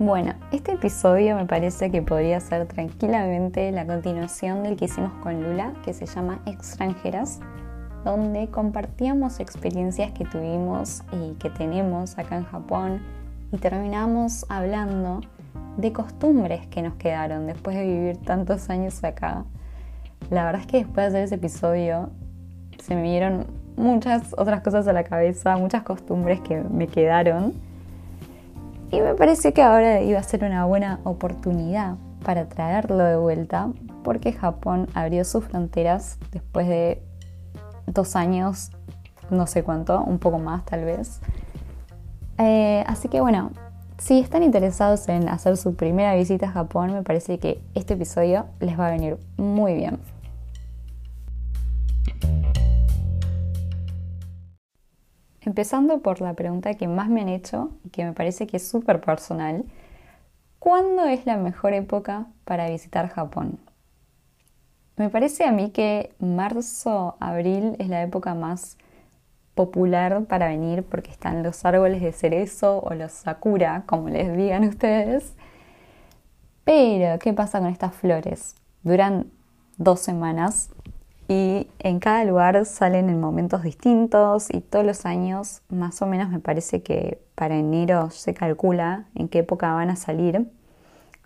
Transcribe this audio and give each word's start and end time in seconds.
Bueno, 0.00 0.34
este 0.52 0.74
episodio 0.74 1.34
me 1.34 1.46
parece 1.46 1.90
que 1.90 2.02
podría 2.02 2.38
ser 2.38 2.66
tranquilamente 2.66 3.72
la 3.72 3.84
continuación 3.84 4.62
del 4.62 4.76
que 4.76 4.84
hicimos 4.84 5.10
con 5.24 5.42
Lula, 5.42 5.72
que 5.84 5.92
se 5.92 6.06
llama 6.06 6.38
Extranjeras, 6.46 7.40
donde 8.04 8.46
compartíamos 8.46 9.40
experiencias 9.40 10.12
que 10.12 10.24
tuvimos 10.24 11.02
y 11.10 11.34
que 11.40 11.50
tenemos 11.50 12.16
acá 12.16 12.36
en 12.36 12.44
Japón 12.44 13.02
y 13.50 13.56
terminamos 13.56 14.46
hablando 14.48 15.20
de 15.76 15.92
costumbres 15.92 16.64
que 16.68 16.80
nos 16.80 16.94
quedaron 16.94 17.48
después 17.48 17.76
de 17.76 17.84
vivir 17.84 18.18
tantos 18.18 18.70
años 18.70 19.02
acá. 19.02 19.46
La 20.30 20.44
verdad 20.44 20.60
es 20.60 20.68
que 20.68 20.76
después 20.76 20.94
de 20.94 21.06
hacer 21.06 21.22
ese 21.24 21.34
episodio 21.34 22.10
se 22.78 22.94
me 22.94 23.02
dieron 23.02 23.48
muchas 23.76 24.32
otras 24.38 24.60
cosas 24.60 24.86
a 24.86 24.92
la 24.92 25.02
cabeza, 25.02 25.56
muchas 25.56 25.82
costumbres 25.82 26.40
que 26.40 26.60
me 26.60 26.86
quedaron 26.86 27.66
y 28.90 29.00
me 29.00 29.14
parece 29.14 29.52
que 29.52 29.62
ahora 29.62 30.00
iba 30.00 30.18
a 30.18 30.22
ser 30.22 30.44
una 30.44 30.64
buena 30.64 31.00
oportunidad 31.04 31.96
para 32.24 32.48
traerlo 32.48 33.04
de 33.04 33.16
vuelta 33.16 33.70
porque 34.02 34.32
Japón 34.32 34.88
abrió 34.94 35.24
sus 35.24 35.44
fronteras 35.44 36.18
después 36.32 36.68
de 36.68 37.02
dos 37.86 38.16
años, 38.16 38.70
no 39.30 39.46
sé 39.46 39.62
cuánto, 39.62 40.02
un 40.02 40.18
poco 40.18 40.38
más 40.38 40.64
tal 40.64 40.84
vez. 40.84 41.20
Eh, 42.38 42.84
así 42.86 43.08
que 43.08 43.20
bueno, 43.20 43.50
si 43.98 44.20
están 44.20 44.42
interesados 44.42 45.08
en 45.08 45.28
hacer 45.28 45.56
su 45.56 45.74
primera 45.74 46.14
visita 46.14 46.46
a 46.46 46.50
Japón, 46.50 46.94
me 46.94 47.02
parece 47.02 47.38
que 47.38 47.60
este 47.74 47.94
episodio 47.94 48.46
les 48.60 48.78
va 48.78 48.86
a 48.86 48.90
venir 48.90 49.18
muy 49.36 49.74
bien. 49.74 49.98
Empezando 55.58 55.98
por 56.02 56.20
la 56.20 56.34
pregunta 56.34 56.74
que 56.74 56.86
más 56.86 57.08
me 57.08 57.20
han 57.20 57.28
hecho 57.28 57.72
y 57.82 57.88
que 57.88 58.04
me 58.04 58.12
parece 58.12 58.46
que 58.46 58.58
es 58.58 58.68
súper 58.68 59.00
personal. 59.00 59.64
¿Cuándo 60.60 61.04
es 61.06 61.26
la 61.26 61.36
mejor 61.36 61.72
época 61.72 62.28
para 62.44 62.70
visitar 62.70 63.08
Japón? 63.08 63.58
Me 64.96 65.10
parece 65.10 65.46
a 65.46 65.50
mí 65.50 65.70
que 65.70 66.14
marzo, 66.20 67.16
abril 67.18 67.74
es 67.80 67.88
la 67.88 68.02
época 68.02 68.36
más 68.36 68.78
popular 69.56 70.26
para 70.26 70.46
venir 70.46 70.84
porque 70.84 71.10
están 71.10 71.42
los 71.42 71.64
árboles 71.64 72.02
de 72.02 72.12
cerezo 72.12 72.78
o 72.78 72.94
los 72.94 73.10
sakura, 73.10 73.82
como 73.84 74.10
les 74.10 74.36
digan 74.36 74.62
ustedes. 74.62 75.34
Pero, 76.62 77.18
¿qué 77.18 77.32
pasa 77.32 77.58
con 77.58 77.70
estas 77.70 77.96
flores? 77.96 78.54
Duran 78.84 79.26
dos 79.76 79.98
semanas 79.98 80.70
y 81.28 81.68
en 81.78 82.00
cada 82.00 82.24
lugar 82.24 82.64
salen 82.64 83.10
en 83.10 83.20
momentos 83.20 83.62
distintos 83.62 84.48
y 84.50 84.62
todos 84.62 84.84
los 84.84 85.04
años 85.04 85.60
más 85.68 86.00
o 86.00 86.06
menos 86.06 86.30
me 86.30 86.40
parece 86.40 86.82
que 86.82 87.20
para 87.34 87.56
enero 87.56 88.10
se 88.10 88.32
calcula 88.32 89.04
en 89.14 89.28
qué 89.28 89.40
época 89.40 89.74
van 89.74 89.90
a 89.90 89.96
salir. 89.96 90.50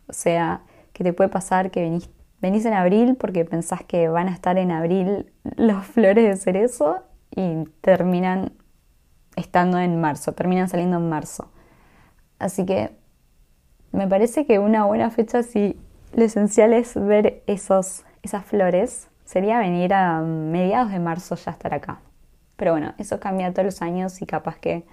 O 0.08 0.12
sea, 0.12 0.62
que 0.92 1.05
te 1.05 1.12
puede 1.12 1.30
pasar 1.30 1.70
que 1.70 1.83
venís, 1.83 2.11
venís 2.41 2.64
en 2.64 2.73
abril 2.73 3.14
porque 3.14 3.45
pensás 3.45 3.84
que 3.84 4.08
van 4.08 4.28
a 4.28 4.33
estar 4.33 4.58
en 4.58 4.73
abril 4.73 5.33
las 5.56 5.86
flores 5.95 6.28
de 6.28 6.36
cerezo 6.36 7.05
y 7.30 7.64
terminan 7.80 8.53
estando 9.36 9.78
en 9.78 10.00
marzo, 10.00 10.33
terminan 10.33 10.69
saliendo 10.69 10.97
en 10.97 11.08
marzo. 11.08 11.48
Así 12.41 12.67
que 12.67 12.91
me 13.92 14.08
parece 14.08 14.47
que 14.47 14.58
una 14.58 14.84
buena 14.84 15.11
fecha 15.11 15.45
si 15.45 15.78
lo 16.12 16.25
esencial 16.25 16.73
es 16.73 16.95
ver 16.97 17.45
esos, 17.47 18.05
esas 18.25 18.45
flores 18.45 19.08
sería 19.33 19.61
venir 19.61 19.95
a 19.95 20.21
mediados 20.21 20.93
de 20.93 20.99
marzo 20.99 21.37
ya 21.37 21.53
estar 21.53 21.73
acá. 21.73 22.01
Pero 22.57 22.73
bueno, 22.73 22.93
eso 22.99 23.19
cambia 23.19 23.51
todos 23.55 23.65
los 23.65 23.81
años 23.81 24.21
y 24.21 24.27
capaz 24.27 24.59
que 24.59 24.85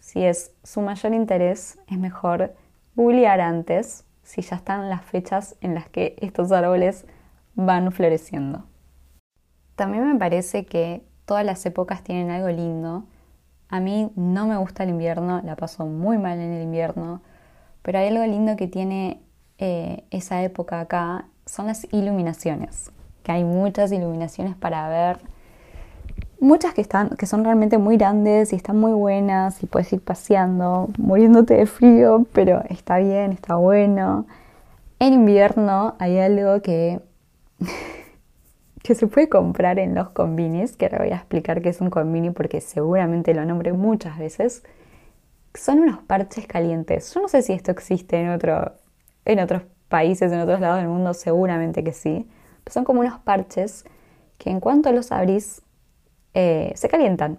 si 0.00 0.24
es 0.24 0.50
su 0.64 0.80
mayor 0.80 1.14
interés 1.14 1.78
es 1.86 1.96
mejor 1.96 2.56
googlear 2.96 3.40
antes 3.40 4.04
si 4.24 4.42
ya 4.42 4.56
están 4.56 4.90
las 4.90 5.04
fechas 5.04 5.54
en 5.60 5.76
las 5.76 5.88
que 5.88 6.16
estos 6.20 6.50
árboles 6.50 7.06
van 7.54 7.92
floreciendo. 7.92 8.64
También 9.76 10.04
me 10.12 10.18
parece 10.18 10.66
que 10.66 11.04
todas 11.24 11.46
las 11.46 11.64
épocas 11.64 12.02
tienen 12.02 12.32
algo 12.32 12.48
lindo. 12.48 13.04
A 13.68 13.78
mí 13.78 14.10
no 14.16 14.48
me 14.48 14.56
gusta 14.56 14.82
el 14.82 14.90
invierno, 14.90 15.42
la 15.44 15.54
paso 15.54 15.86
muy 15.86 16.18
mal 16.18 16.40
en 16.40 16.54
el 16.54 16.62
invierno, 16.64 17.22
pero 17.82 18.00
hay 18.00 18.08
algo 18.08 18.26
lindo 18.26 18.56
que 18.56 18.66
tiene 18.66 19.22
eh, 19.58 20.02
esa 20.10 20.42
época 20.42 20.80
acá, 20.80 21.28
son 21.44 21.68
las 21.68 21.86
iluminaciones 21.92 22.90
que 23.26 23.32
hay 23.32 23.42
muchas 23.42 23.90
iluminaciones 23.90 24.54
para 24.54 24.88
ver. 24.88 25.18
Muchas 26.38 26.74
que, 26.74 26.80
están, 26.80 27.08
que 27.16 27.26
son 27.26 27.42
realmente 27.42 27.76
muy 27.76 27.96
grandes 27.96 28.52
y 28.52 28.56
están 28.56 28.78
muy 28.78 28.92
buenas 28.92 29.60
y 29.64 29.66
puedes 29.66 29.92
ir 29.92 30.00
paseando, 30.00 30.90
muriéndote 30.96 31.54
de 31.54 31.66
frío, 31.66 32.24
pero 32.32 32.62
está 32.68 32.98
bien, 32.98 33.32
está 33.32 33.56
bueno. 33.56 34.26
En 35.00 35.12
invierno 35.12 35.96
hay 35.98 36.20
algo 36.20 36.62
que, 36.62 37.00
que 38.84 38.94
se 38.94 39.08
puede 39.08 39.28
comprar 39.28 39.80
en 39.80 39.96
los 39.96 40.10
combinis, 40.10 40.76
que 40.76 40.84
ahora 40.84 40.98
voy 40.98 41.10
a 41.10 41.16
explicar 41.16 41.62
qué 41.62 41.70
es 41.70 41.80
un 41.80 41.90
combini 41.90 42.30
porque 42.30 42.60
seguramente 42.60 43.34
lo 43.34 43.44
nombré 43.44 43.72
muchas 43.72 44.18
veces. 44.18 44.62
Son 45.52 45.80
unos 45.80 45.98
parches 45.98 46.46
calientes. 46.46 47.12
Yo 47.12 47.22
no 47.22 47.26
sé 47.28 47.42
si 47.42 47.54
esto 47.54 47.72
existe 47.72 48.20
en, 48.20 48.28
otro, 48.28 48.74
en 49.24 49.40
otros 49.40 49.62
países, 49.88 50.30
en 50.30 50.38
otros 50.38 50.60
lados 50.60 50.76
del 50.78 50.86
mundo, 50.86 51.12
seguramente 51.12 51.82
que 51.82 51.92
sí 51.92 52.28
son 52.66 52.84
como 52.84 53.00
unos 53.00 53.18
parches 53.20 53.84
que 54.38 54.50
en 54.50 54.60
cuanto 54.60 54.92
los 54.92 55.12
abrís 55.12 55.62
eh, 56.34 56.72
se 56.74 56.88
calientan 56.88 57.38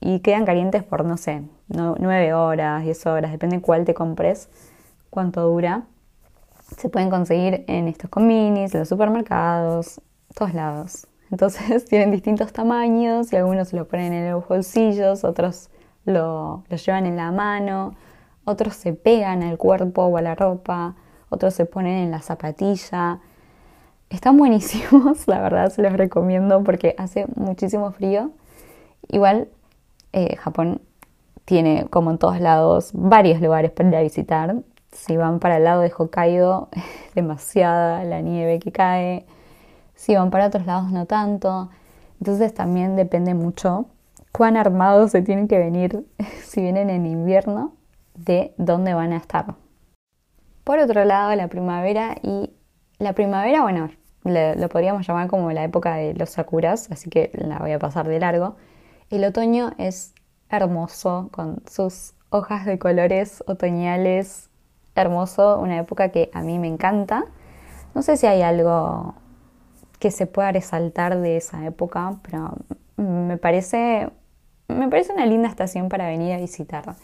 y 0.00 0.20
quedan 0.20 0.44
calientes 0.44 0.82
por, 0.82 1.04
no 1.04 1.16
sé, 1.16 1.42
9 1.68 2.34
horas, 2.34 2.84
10 2.84 3.06
horas, 3.06 3.32
depende 3.32 3.56
de 3.56 3.62
cuál 3.62 3.84
te 3.84 3.94
compres, 3.94 4.50
cuánto 5.08 5.48
dura. 5.48 5.84
Se 6.76 6.88
pueden 6.88 7.08
conseguir 7.08 7.64
en 7.68 7.88
estos 7.88 8.10
cominis, 8.10 8.74
en 8.74 8.80
los 8.80 8.88
supermercados, 8.88 10.00
todos 10.34 10.52
lados. 10.52 11.06
Entonces 11.30 11.84
tienen 11.88 12.10
distintos 12.10 12.52
tamaños 12.52 13.32
y 13.32 13.36
algunos 13.36 13.68
se 13.68 13.76
lo 13.76 13.88
ponen 13.88 14.12
en 14.12 14.30
los 14.30 14.46
bolsillos, 14.46 15.24
otros 15.24 15.70
lo, 16.04 16.64
lo 16.68 16.76
llevan 16.76 17.06
en 17.06 17.16
la 17.16 17.32
mano, 17.32 17.94
otros 18.44 18.74
se 18.74 18.92
pegan 18.92 19.42
al 19.42 19.56
cuerpo 19.56 20.04
o 20.04 20.16
a 20.18 20.22
la 20.22 20.34
ropa, 20.34 20.96
otros 21.30 21.54
se 21.54 21.64
ponen 21.64 21.94
en 21.94 22.10
la 22.10 22.20
zapatilla. 22.20 23.20
Están 24.10 24.36
buenísimos, 24.36 25.26
la 25.26 25.40
verdad 25.40 25.70
se 25.70 25.82
los 25.82 25.92
recomiendo 25.92 26.62
porque 26.62 26.94
hace 26.98 27.26
muchísimo 27.34 27.92
frío. 27.92 28.30
Igual 29.08 29.48
eh, 30.12 30.36
Japón 30.36 30.80
tiene, 31.44 31.86
como 31.90 32.10
en 32.10 32.18
todos 32.18 32.40
lados, 32.40 32.90
varios 32.94 33.40
lugares 33.40 33.70
para 33.70 33.88
ir 33.88 33.96
a 33.96 34.02
visitar. 34.02 34.56
Si 34.92 35.16
van 35.16 35.40
para 35.40 35.56
el 35.56 35.64
lado 35.64 35.82
de 35.82 35.92
Hokkaido, 35.96 36.68
demasiada 37.14 38.04
la 38.04 38.20
nieve 38.20 38.58
que 38.60 38.72
cae. 38.72 39.26
Si 39.94 40.14
van 40.14 40.30
para 40.30 40.46
otros 40.46 40.66
lados, 40.66 40.90
no 40.90 41.06
tanto. 41.06 41.70
Entonces 42.20 42.54
también 42.54 42.96
depende 42.96 43.34
mucho 43.34 43.86
cuán 44.32 44.56
armados 44.56 45.10
se 45.10 45.22
tienen 45.22 45.48
que 45.48 45.58
venir 45.58 46.06
si 46.44 46.60
vienen 46.60 46.90
en 46.90 47.06
invierno 47.06 47.74
de 48.14 48.54
dónde 48.56 48.94
van 48.94 49.12
a 49.12 49.16
estar. 49.16 49.56
Por 50.62 50.78
otro 50.78 51.04
lado, 51.04 51.34
la 51.34 51.48
primavera 51.48 52.16
y 52.22 52.50
la 52.98 53.12
primavera, 53.12 53.62
bueno, 53.62 53.90
lo 54.24 54.68
podríamos 54.68 55.06
llamar 55.06 55.28
como 55.28 55.52
la 55.52 55.64
época 55.64 55.96
de 55.96 56.14
los 56.14 56.30
sakuras, 56.30 56.90
así 56.90 57.10
que 57.10 57.30
la 57.34 57.58
voy 57.58 57.72
a 57.72 57.78
pasar 57.78 58.08
de 58.08 58.18
largo. 58.18 58.56
El 59.10 59.24
otoño 59.24 59.72
es 59.78 60.14
hermoso, 60.48 61.28
con 61.32 61.62
sus 61.68 62.14
hojas 62.30 62.64
de 62.64 62.78
colores 62.78 63.44
otoñales, 63.46 64.50
hermoso, 64.94 65.58
una 65.60 65.78
época 65.78 66.10
que 66.10 66.30
a 66.32 66.42
mí 66.42 66.58
me 66.58 66.68
encanta. 66.68 67.24
No 67.94 68.02
sé 68.02 68.16
si 68.16 68.26
hay 68.26 68.42
algo 68.42 69.14
que 69.98 70.10
se 70.10 70.26
pueda 70.26 70.52
resaltar 70.52 71.20
de 71.20 71.36
esa 71.36 71.64
época, 71.66 72.18
pero 72.22 72.56
me 72.96 73.36
parece, 73.36 74.10
me 74.68 74.88
parece 74.88 75.12
una 75.12 75.26
linda 75.26 75.48
estación 75.48 75.88
para 75.88 76.06
venir 76.08 76.32
a 76.32 76.38
visitar. 76.38 76.96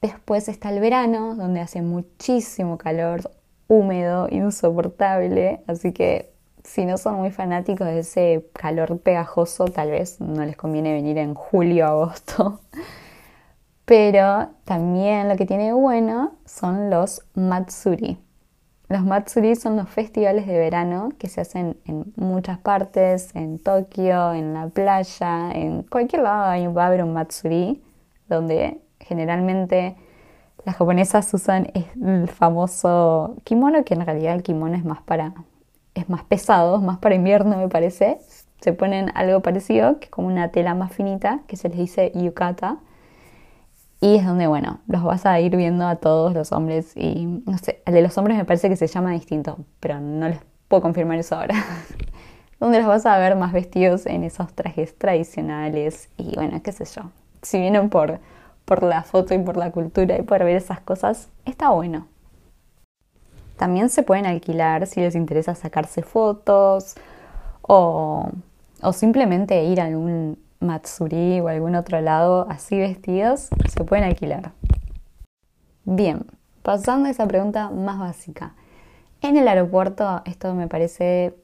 Después 0.00 0.48
está 0.48 0.70
el 0.70 0.80
verano, 0.80 1.34
donde 1.34 1.60
hace 1.60 1.82
muchísimo 1.82 2.78
calor, 2.78 3.30
húmedo, 3.70 4.26
insoportable, 4.30 5.62
así 5.68 5.92
que 5.92 6.32
si 6.64 6.84
no 6.84 6.98
son 6.98 7.14
muy 7.14 7.30
fanáticos 7.30 7.86
de 7.86 8.00
ese 8.00 8.50
calor 8.52 8.98
pegajoso, 8.98 9.66
tal 9.66 9.92
vez 9.92 10.20
no 10.20 10.44
les 10.44 10.56
conviene 10.56 10.92
venir 10.92 11.18
en 11.18 11.34
julio 11.34 11.86
agosto. 11.86 12.60
Pero 13.84 14.50
también 14.64 15.28
lo 15.28 15.36
que 15.36 15.46
tiene 15.46 15.72
bueno 15.72 16.32
son 16.44 16.90
los 16.90 17.22
Matsuri. 17.34 18.18
Los 18.88 19.04
Matsuri 19.04 19.54
son 19.54 19.76
los 19.76 19.88
festivales 19.88 20.48
de 20.48 20.58
verano 20.58 21.10
que 21.16 21.28
se 21.28 21.40
hacen 21.40 21.76
en 21.86 22.12
muchas 22.16 22.58
partes, 22.58 23.34
en 23.36 23.60
Tokio, 23.60 24.34
en 24.34 24.52
la 24.52 24.66
playa, 24.66 25.52
en 25.52 25.84
cualquier 25.84 26.22
lado 26.22 26.74
va 26.74 26.84
a 26.84 26.86
haber 26.88 27.04
un 27.04 27.12
Matsuri, 27.12 27.80
donde 28.28 28.80
generalmente 28.98 29.96
las 30.64 30.76
japonesas 30.76 31.32
usan 31.34 31.70
el 31.74 32.28
famoso 32.28 33.36
kimono, 33.44 33.84
que 33.84 33.94
en 33.94 34.04
realidad 34.04 34.34
el 34.34 34.42
kimono 34.42 34.76
es 34.76 34.84
más 34.84 35.02
para 35.02 35.32
es 35.94 36.08
más 36.08 36.24
pesado, 36.24 36.80
más 36.80 36.98
para 36.98 37.14
invierno 37.14 37.56
me 37.56 37.68
parece. 37.68 38.18
Se 38.60 38.72
ponen 38.72 39.10
algo 39.14 39.40
parecido, 39.40 39.98
que 39.98 40.06
es 40.06 40.10
como 40.10 40.28
una 40.28 40.50
tela 40.50 40.74
más 40.74 40.92
finita, 40.92 41.40
que 41.46 41.56
se 41.56 41.68
les 41.68 41.78
dice 41.78 42.12
yukata. 42.14 42.78
Y 44.00 44.16
es 44.16 44.24
donde, 44.24 44.46
bueno, 44.46 44.80
los 44.86 45.02
vas 45.02 45.26
a 45.26 45.38
ir 45.40 45.56
viendo 45.56 45.86
a 45.86 45.96
todos 45.96 46.32
los 46.32 46.52
hombres 46.52 46.96
y, 46.96 47.26
no 47.26 47.58
sé, 47.58 47.82
el 47.84 47.94
de 47.94 48.02
los 48.02 48.16
hombres 48.16 48.36
me 48.38 48.44
parece 48.46 48.68
que 48.70 48.76
se 48.76 48.86
llama 48.86 49.12
distinto, 49.12 49.58
pero 49.78 50.00
no 50.00 50.28
les 50.28 50.40
puedo 50.68 50.82
confirmar 50.82 51.18
eso 51.18 51.36
ahora. 51.36 51.54
donde 52.60 52.78
los 52.78 52.86
vas 52.86 53.06
a 53.06 53.18
ver 53.18 53.36
más 53.36 53.52
vestidos 53.52 54.06
en 54.06 54.24
esos 54.24 54.52
trajes 54.54 54.96
tradicionales 54.96 56.08
y, 56.16 56.34
bueno, 56.34 56.62
qué 56.62 56.72
sé 56.72 56.84
yo. 56.84 57.10
Si 57.42 57.58
vienen 57.58 57.90
por, 57.90 58.20
por 58.70 58.84
la 58.84 59.02
foto 59.02 59.34
y 59.34 59.38
por 59.38 59.56
la 59.56 59.72
cultura 59.72 60.16
y 60.16 60.22
por 60.22 60.44
ver 60.44 60.54
esas 60.54 60.80
cosas, 60.80 61.28
está 61.44 61.70
bueno. 61.70 62.06
También 63.56 63.88
se 63.88 64.04
pueden 64.04 64.26
alquilar 64.26 64.86
si 64.86 65.00
les 65.00 65.16
interesa 65.16 65.56
sacarse 65.56 66.02
fotos 66.02 66.94
o, 67.62 68.30
o 68.80 68.92
simplemente 68.92 69.64
ir 69.64 69.80
a 69.80 69.86
algún 69.86 70.38
Matsuri 70.60 71.40
o 71.40 71.48
algún 71.48 71.74
otro 71.74 72.00
lado 72.00 72.46
así 72.48 72.78
vestidos, 72.78 73.48
se 73.68 73.82
pueden 73.82 74.04
alquilar. 74.04 74.52
Bien, 75.84 76.24
pasando 76.62 77.08
a 77.08 77.10
esa 77.10 77.26
pregunta 77.26 77.70
más 77.70 77.98
básica. 77.98 78.54
En 79.20 79.36
el 79.36 79.48
aeropuerto, 79.48 80.22
esto 80.26 80.54
me 80.54 80.68
parece. 80.68 81.34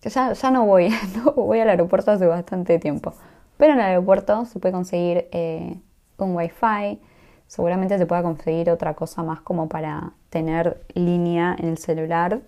Ya, 0.00 0.32
ya 0.32 0.50
no 0.50 0.64
voy, 0.64 0.88
no 1.16 1.32
voy 1.32 1.60
al 1.60 1.68
aeropuerto 1.68 2.12
hace 2.12 2.26
bastante 2.26 2.78
tiempo. 2.78 3.12
Pero 3.58 3.74
en 3.74 3.80
el 3.80 3.84
aeropuerto 3.84 4.46
se 4.46 4.58
puede 4.58 4.72
conseguir 4.72 5.28
eh, 5.32 5.76
un 6.18 6.36
wifi, 6.36 7.00
seguramente 7.46 7.98
se 7.98 8.06
pueda 8.06 8.22
conseguir 8.22 8.70
otra 8.70 8.94
cosa 8.94 9.22
más 9.22 9.40
como 9.40 9.68
para 9.68 10.12
tener 10.30 10.84
línea 10.94 11.56
en 11.58 11.68
el 11.68 11.78
celular. 11.78 12.40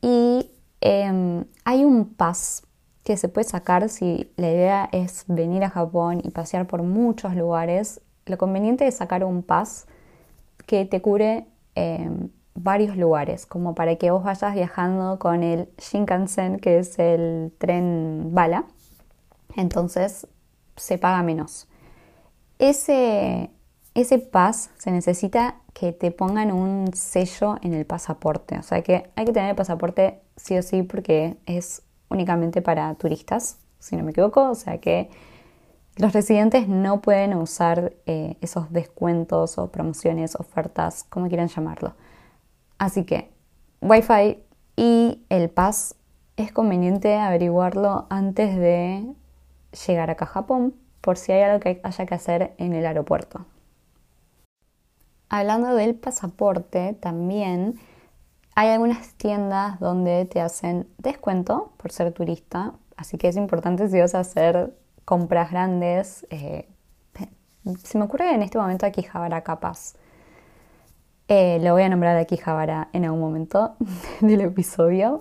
Y 0.00 0.50
em, 0.80 1.44
hay 1.64 1.84
un 1.84 2.14
pass 2.14 2.66
que 3.04 3.16
se 3.16 3.28
puede 3.28 3.48
sacar 3.48 3.88
si 3.88 4.30
la 4.36 4.50
idea 4.50 4.88
es 4.92 5.24
venir 5.26 5.64
a 5.64 5.70
Japón 5.70 6.20
y 6.22 6.30
pasear 6.30 6.66
por 6.66 6.82
muchos 6.82 7.34
lugares. 7.34 8.00
Lo 8.26 8.38
conveniente 8.38 8.86
es 8.86 8.96
sacar 8.96 9.24
un 9.24 9.42
pass 9.42 9.86
que 10.66 10.84
te 10.84 11.02
cure 11.02 11.46
em, 11.74 12.30
varios 12.54 12.96
lugares, 12.96 13.46
como 13.46 13.74
para 13.74 13.96
que 13.96 14.10
vos 14.10 14.22
vayas 14.24 14.54
viajando 14.54 15.18
con 15.18 15.42
el 15.42 15.68
Shinkansen, 15.78 16.58
que 16.58 16.78
es 16.78 16.98
el 16.98 17.52
tren 17.58 18.30
bala. 18.32 18.64
Entonces 19.56 20.26
se 20.76 20.98
paga 20.98 21.22
menos. 21.22 21.68
Ese, 22.62 23.50
ese 23.92 24.18
pass 24.20 24.70
se 24.78 24.92
necesita 24.92 25.56
que 25.72 25.90
te 25.90 26.12
pongan 26.12 26.52
un 26.52 26.94
sello 26.94 27.56
en 27.60 27.74
el 27.74 27.84
pasaporte. 27.86 28.56
O 28.56 28.62
sea 28.62 28.82
que 28.82 29.10
hay 29.16 29.24
que 29.24 29.32
tener 29.32 29.50
el 29.50 29.56
pasaporte 29.56 30.20
sí 30.36 30.56
o 30.56 30.62
sí 30.62 30.84
porque 30.84 31.36
es 31.44 31.82
únicamente 32.08 32.62
para 32.62 32.94
turistas, 32.94 33.58
si 33.80 33.96
no 33.96 34.04
me 34.04 34.12
equivoco, 34.12 34.48
o 34.48 34.54
sea 34.54 34.78
que 34.78 35.10
los 35.96 36.12
residentes 36.12 36.68
no 36.68 37.02
pueden 37.02 37.34
usar 37.34 37.94
eh, 38.06 38.36
esos 38.40 38.72
descuentos 38.72 39.58
o 39.58 39.72
promociones, 39.72 40.36
ofertas, 40.36 41.02
como 41.02 41.26
quieran 41.26 41.48
llamarlo. 41.48 41.94
Así 42.78 43.02
que 43.02 43.28
Wi-Fi 43.80 44.38
y 44.76 45.24
el 45.30 45.50
Pass 45.50 45.96
es 46.36 46.52
conveniente 46.52 47.16
averiguarlo 47.16 48.06
antes 48.08 48.54
de 48.54 49.04
llegar 49.84 50.10
acá 50.10 50.26
a 50.26 50.28
Japón 50.28 50.74
por 51.02 51.18
si 51.18 51.32
hay 51.32 51.42
algo 51.42 51.60
que 51.60 51.80
haya 51.82 52.06
que 52.06 52.14
hacer 52.14 52.54
en 52.56 52.72
el 52.72 52.86
aeropuerto. 52.86 53.44
Hablando 55.28 55.74
del 55.74 55.94
pasaporte, 55.94 56.94
también 56.94 57.78
hay 58.54 58.68
algunas 58.68 59.14
tiendas 59.14 59.80
donde 59.80 60.24
te 60.26 60.40
hacen 60.40 60.88
descuento 60.98 61.72
por 61.76 61.90
ser 61.90 62.12
turista, 62.12 62.74
así 62.96 63.18
que 63.18 63.28
es 63.28 63.36
importante 63.36 63.88
si 63.88 63.98
vas 63.98 64.14
a 64.14 64.20
hacer 64.20 64.74
compras 65.04 65.50
grandes. 65.50 66.26
Eh, 66.30 66.68
se 67.82 67.98
me 67.98 68.04
ocurre 68.04 68.34
en 68.34 68.42
este 68.42 68.58
momento 68.58 68.86
Akihabara 68.86 69.42
capaz. 69.42 69.94
Eh, 71.28 71.58
lo 71.62 71.72
voy 71.72 71.82
a 71.84 71.88
nombrar 71.88 72.16
Akihabara 72.16 72.88
en 72.92 73.06
algún 73.06 73.20
momento 73.20 73.76
del 74.20 74.42
episodio. 74.42 75.20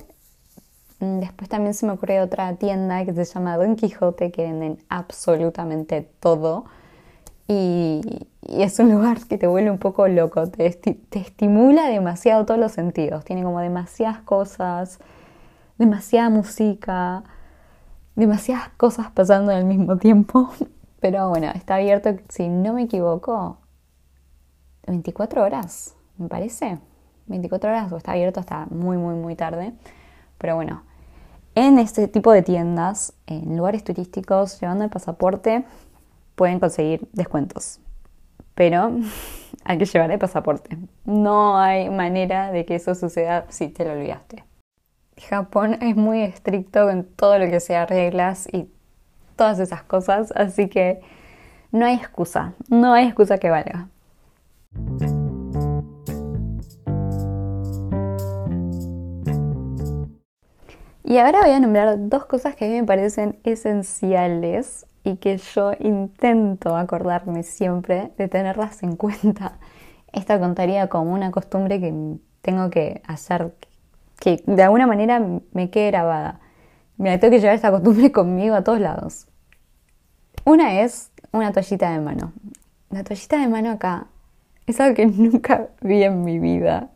Después 1.02 1.50
también 1.50 1.74
se 1.74 1.88
me 1.88 1.94
ocurre 1.94 2.22
otra 2.22 2.56
tienda 2.58 3.04
que 3.04 3.14
se 3.14 3.26
llama 3.26 3.58
Don 3.58 3.76
Quijote 3.76 4.32
que 4.32 4.44
venden 4.44 4.78
absolutamente 4.88 6.08
todo. 6.20 6.66
Y, 7.48 8.02
es 8.48 8.78
un 8.78 8.92
lugar 8.94 9.18
que 9.28 9.40
te 9.40 9.48
vuelve 9.48 9.72
un 9.72 9.80
poco 9.80 10.08
loco, 10.08 10.48
te, 10.48 10.70
te, 10.70 11.20
estimula 11.20 11.88
demasiado 11.88 12.46
todos 12.46 12.60
los 12.60 12.72
sentidos, 12.72 13.26
tiene 13.26 13.42
como 13.42 13.60
demasiadas 13.60 14.20
cosas, 14.20 15.00
demasiada 15.80 16.30
música, 16.30 17.24
demasiadas 18.16 18.70
cosas 18.78 19.10
pasando 19.10 19.52
al 19.52 19.66
mismo 19.66 19.98
tiempo, 19.98 20.52
pero 21.00 21.30
bueno, 21.30 21.48
está 21.56 21.76
abierto, 21.76 22.16
si 22.30 22.48
no 22.48 22.74
me 22.74 22.84
equivoco, 22.84 23.58
24 24.86 25.44
horas, 25.44 25.96
me 26.20 26.28
parece, 26.28 26.78
24 27.26 27.72
horas 27.72 27.92
o 27.92 27.98
está 27.98 28.12
abierto 28.12 28.40
hasta 28.40 28.68
muy, 28.68 28.98
muy, 28.98 29.16
muy 29.16 29.36
tarde, 29.36 29.74
pero 30.38 30.56
bueno, 30.56 30.84
en 31.56 31.80
este 31.80 32.08
tipo 32.08 32.32
de 32.32 32.42
tiendas, 32.42 33.14
en 33.28 33.58
lugares 33.58 33.84
turísticos, 33.84 34.60
llevando 34.60 34.84
el 34.84 34.90
pasaporte, 34.90 35.66
pueden 36.36 36.60
conseguir 36.60 37.08
descuentos. 37.14 37.80
Pero 38.56 38.92
hay 39.64 39.78
que 39.78 39.86
llevar 39.86 40.12
el 40.12 40.20
pasaporte. 40.20 40.78
No 41.06 41.58
hay 41.58 41.90
manera 41.90 42.52
de 42.52 42.66
que 42.66 42.76
eso 42.76 42.96
suceda 42.96 43.46
si 43.50 43.68
te 43.68 43.86
lo 43.86 43.94
olvidaste. 43.94 44.44
Japón 45.30 45.78
es 45.82 45.96
muy 45.96 46.22
estricto 46.22 46.88
con 46.88 47.04
todo 47.04 47.38
lo 47.38 47.46
que 47.50 47.60
sea 47.60 47.86
reglas 47.86 48.48
y 48.52 48.70
todas 49.36 49.60
esas 49.60 49.84
cosas, 49.84 50.32
así 50.36 50.68
que 50.68 51.02
no 51.72 51.86
hay 51.86 51.96
excusa, 51.96 52.54
no 52.70 52.94
hay 52.94 53.06
excusa 53.06 53.38
que 53.38 53.50
valga. 53.50 53.88
Y 61.12 61.18
ahora 61.18 61.42
voy 61.42 61.52
a 61.52 61.60
nombrar 61.60 62.08
dos 62.08 62.24
cosas 62.24 62.56
que 62.56 62.64
a 62.64 62.68
mí 62.70 62.76
me 62.76 62.88
parecen 62.88 63.38
esenciales 63.44 64.86
y 65.04 65.18
que 65.18 65.36
yo 65.40 65.74
intento 65.78 66.78
acordarme 66.78 67.44
siempre 67.44 68.14
de 68.18 68.30
tenerlas 68.30 68.82
en 68.82 68.96
cuenta. 68.96 69.60
Esta 70.14 70.40
contaría 70.40 70.88
como 70.88 71.12
una 71.12 71.30
costumbre 71.30 71.82
que 71.82 71.94
tengo 72.42 72.70
que 72.70 73.02
hacer, 73.06 73.54
que 74.22 74.42
de 74.46 74.64
alguna 74.64 74.88
manera 74.88 75.22
me 75.52 75.70
quede 75.70 75.88
grabada. 75.88 76.40
Me 76.96 77.18
tengo 77.18 77.32
que 77.32 77.42
llevar 77.42 77.56
esta 77.56 77.72
costumbre 77.72 78.10
conmigo 78.14 78.56
a 78.56 78.64
todos 78.64 78.80
lados. 78.80 79.28
Una 80.46 80.80
es 80.80 81.12
una 81.34 81.52
toallita 81.52 81.92
de 81.92 82.00
mano. 82.00 82.32
La 82.90 83.04
toallita 83.04 83.38
de 83.38 83.50
mano 83.50 83.72
acá 83.72 84.08
es 84.66 84.80
algo 84.80 84.96
que 84.96 85.08
nunca 85.08 85.72
vi 85.82 86.04
en 86.04 86.24
mi 86.24 86.40
vida. 86.40 86.90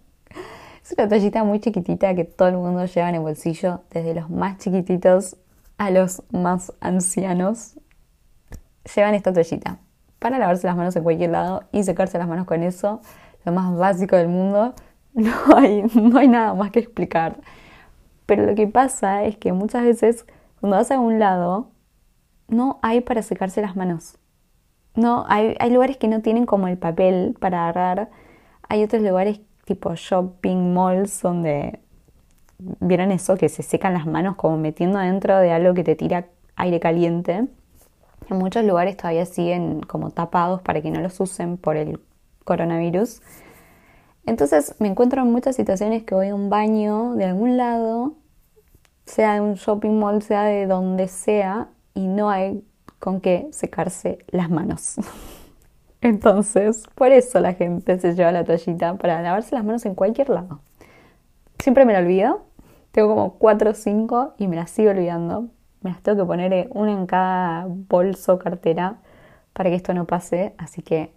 Es 0.86 0.94
una 0.96 1.10
toallita 1.10 1.44
muy 1.44 1.60
chiquitita 1.60 2.14
que 2.14 2.26
todo 2.26 2.48
el 2.48 2.58
mundo 2.58 2.86
lleva 2.86 3.10
en 3.10 3.16
el 3.16 3.22
bolsillo, 3.22 3.82
desde 3.90 4.14
los 4.14 4.30
más 4.30 4.60
chiquititos 4.60 5.36
a 5.80 5.90
los 5.90 6.22
más 6.32 6.74
ancianos 6.80 7.80
llevan 8.94 9.16
esta 9.16 9.34
toallita 9.34 9.80
para 10.20 10.38
lavarse 10.38 10.68
las 10.68 10.78
manos 10.78 10.96
en 10.96 11.02
cualquier 11.02 11.32
lado 11.32 11.64
y 11.72 11.82
secarse 11.82 12.20
las 12.20 12.28
manos 12.28 12.46
con 12.46 12.62
eso, 12.62 13.02
lo 13.46 13.52
más 13.52 13.76
básico 13.76 14.16
del 14.16 14.28
mundo. 14.28 14.76
No 15.16 15.32
hay, 15.56 15.84
no 15.96 16.20
hay 16.20 16.28
nada 16.28 16.54
más 16.54 16.72
que 16.72 16.80
explicar. 16.80 17.40
Pero 18.26 18.46
lo 18.46 18.54
que 18.54 18.68
pasa 18.68 19.24
es 19.24 19.38
que 19.38 19.54
muchas 19.54 19.84
veces 19.84 20.26
cuando 20.60 20.76
vas 20.76 20.92
a 20.92 21.00
un 21.00 21.20
lado, 21.20 21.72
no 22.50 22.80
hay 22.82 23.00
para 23.00 23.22
secarse 23.22 23.62
las 23.62 23.78
manos. 23.78 24.18
No, 24.94 25.26
hay, 25.30 25.56
hay 25.60 25.72
lugares 25.72 25.96
que 25.96 26.10
no 26.10 26.22
tienen 26.22 26.46
como 26.46 26.68
el 26.68 26.78
papel 26.78 27.34
para 27.40 27.64
agarrar. 27.64 28.10
Hay 28.68 28.84
otros 28.84 29.02
lugares 29.04 29.40
tipo 29.66 29.94
shopping 29.96 30.74
malls 30.74 31.22
donde 31.22 31.80
vieron 32.80 33.12
eso, 33.12 33.36
que 33.36 33.50
se 33.50 33.64
secan 33.64 33.94
las 33.94 34.06
manos 34.06 34.36
como 34.36 34.58
metiendo 34.58 34.98
adentro 35.00 35.38
de 35.38 35.52
algo 35.52 35.74
que 35.74 35.84
te 35.84 35.96
tira 35.96 36.28
aire 36.56 36.80
caliente. 36.80 37.48
En 38.30 38.38
muchos 38.38 38.64
lugares 38.64 38.98
todavía 38.98 39.26
siguen 39.26 39.82
como 39.82 40.12
tapados 40.12 40.62
para 40.62 40.82
que 40.82 40.90
no 40.90 41.02
los 41.02 41.20
usen 41.20 41.58
por 41.58 41.76
el 41.76 42.00
coronavirus. 42.44 43.22
Entonces 44.26 44.76
me 44.80 44.88
encuentro 44.88 45.22
en 45.22 45.32
muchas 45.32 45.56
situaciones 45.56 46.04
que 46.04 46.16
voy 46.16 46.30
a 46.30 46.36
un 46.36 46.50
baño 46.50 47.14
de 47.16 47.26
algún 47.26 47.58
lado, 47.58 48.14
sea 49.06 49.36
de 49.36 49.42
un 49.42 49.56
shopping 49.56 50.00
mall, 50.00 50.22
sea 50.24 50.44
de 50.44 50.66
donde 50.66 51.08
sea, 51.08 51.70
y 51.94 52.08
no 52.08 52.30
hay 52.30 52.64
con 53.00 53.22
qué 53.22 53.48
secarse 53.52 54.20
las 54.30 54.50
manos. 54.50 54.96
Entonces, 56.06 56.84
por 56.94 57.12
eso 57.12 57.40
la 57.40 57.56
gente 57.56 57.98
se 58.00 58.14
lleva 58.14 58.32
la 58.32 58.44
toallita 58.44 58.94
para 58.94 59.24
lavarse 59.24 59.56
las 59.56 59.66
manos 59.66 59.88
en 59.88 59.96
cualquier 59.96 60.30
lado. 60.30 60.60
Siempre 61.58 61.84
me 61.84 61.94
la 61.94 62.00
olvido, 62.00 62.46
tengo 62.92 63.08
como 63.10 63.40
4 63.40 63.72
o 63.72 63.74
5 63.74 64.36
y 64.38 64.48
me 64.48 64.56
las 64.56 64.70
sigo 64.70 64.92
olvidando, 64.92 65.50
me 65.82 65.90
las 65.90 66.04
tengo 66.04 66.20
que 66.20 66.28
poner 66.28 66.68
una 66.70 66.92
en 66.92 67.08
cada 67.08 67.66
bolso, 67.68 68.38
cartera, 68.38 69.00
para 69.54 69.72
que 69.72 69.78
esto 69.78 69.96
no 69.96 70.06
pase. 70.06 70.54
Así 70.60 70.84
que 70.84 71.12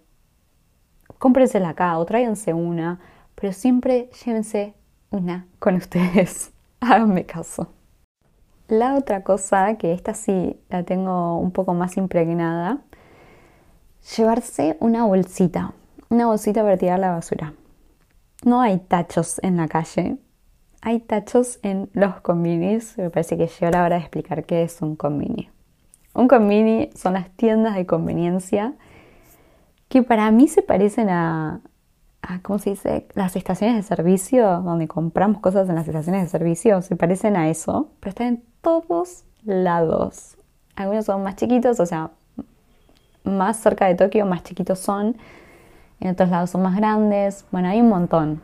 cómprensela 1.19 1.69
acá 1.69 1.95
o 1.99 2.05
tráiganse 2.05 2.55
una, 2.55 2.99
pero 3.35 3.53
siempre 3.53 4.09
llévense 4.25 4.73
una 5.11 5.45
con 5.59 5.75
ustedes. 5.75 6.51
Háganme 6.79 7.27
caso. 7.27 7.67
La 8.67 8.95
otra 8.95 9.23
cosa, 9.23 9.77
que 9.77 9.93
esta 9.93 10.15
sí 10.15 10.59
la 10.67 10.81
tengo 10.81 11.37
un 11.37 11.51
poco 11.51 11.75
más 11.75 11.95
impregnada, 11.95 12.79
llevarse 14.15 14.77
una 14.79 15.05
bolsita, 15.05 15.73
una 16.09 16.27
bolsita 16.27 16.61
para 16.61 16.77
tirar 16.77 16.99
la 16.99 17.11
basura. 17.11 17.53
No 18.43 18.61
hay 18.61 18.79
tachos 18.79 19.39
en 19.43 19.57
la 19.57 19.67
calle, 19.67 20.17
hay 20.81 20.99
tachos 20.99 21.59
en 21.61 21.89
los 21.93 22.21
combinis. 22.21 22.97
Me 22.97 23.09
parece 23.09 23.37
que 23.37 23.47
llegó 23.47 23.71
la 23.71 23.83
hora 23.83 23.95
de 23.97 24.01
explicar 24.01 24.45
qué 24.45 24.63
es 24.63 24.81
un 24.81 24.95
combini. 24.95 25.49
Un 26.13 26.27
combini 26.27 26.89
son 26.95 27.13
las 27.13 27.29
tiendas 27.31 27.75
de 27.75 27.85
conveniencia 27.85 28.73
que 29.89 30.03
para 30.03 30.29
mí 30.31 30.47
se 30.47 30.61
parecen 30.61 31.09
a, 31.09 31.61
¿cómo 32.43 32.59
se 32.59 32.71
dice? 32.71 33.07
Las 33.15 33.35
estaciones 33.35 33.75
de 33.75 33.83
servicio, 33.83 34.61
donde 34.61 34.87
compramos 34.87 35.41
cosas 35.41 35.67
en 35.67 35.75
las 35.75 35.87
estaciones 35.87 36.23
de 36.23 36.29
servicio, 36.29 36.81
se 36.81 36.95
parecen 36.95 37.35
a 37.35 37.49
eso, 37.49 37.89
pero 37.99 38.09
están 38.09 38.27
en 38.27 38.43
todos 38.61 39.25
lados. 39.43 40.37
Algunos 40.75 41.05
son 41.05 41.23
más 41.23 41.35
chiquitos, 41.35 41.79
o 41.79 41.85
sea, 41.85 42.11
más 43.29 43.57
cerca 43.57 43.85
de 43.87 43.95
Tokio, 43.95 44.25
más 44.25 44.43
chiquitos 44.43 44.79
son. 44.79 45.17
En 45.99 46.11
otros 46.11 46.29
lados 46.29 46.49
son 46.51 46.61
más 46.61 46.75
grandes. 46.75 47.45
Bueno, 47.51 47.69
hay 47.69 47.81
un 47.81 47.89
montón. 47.89 48.41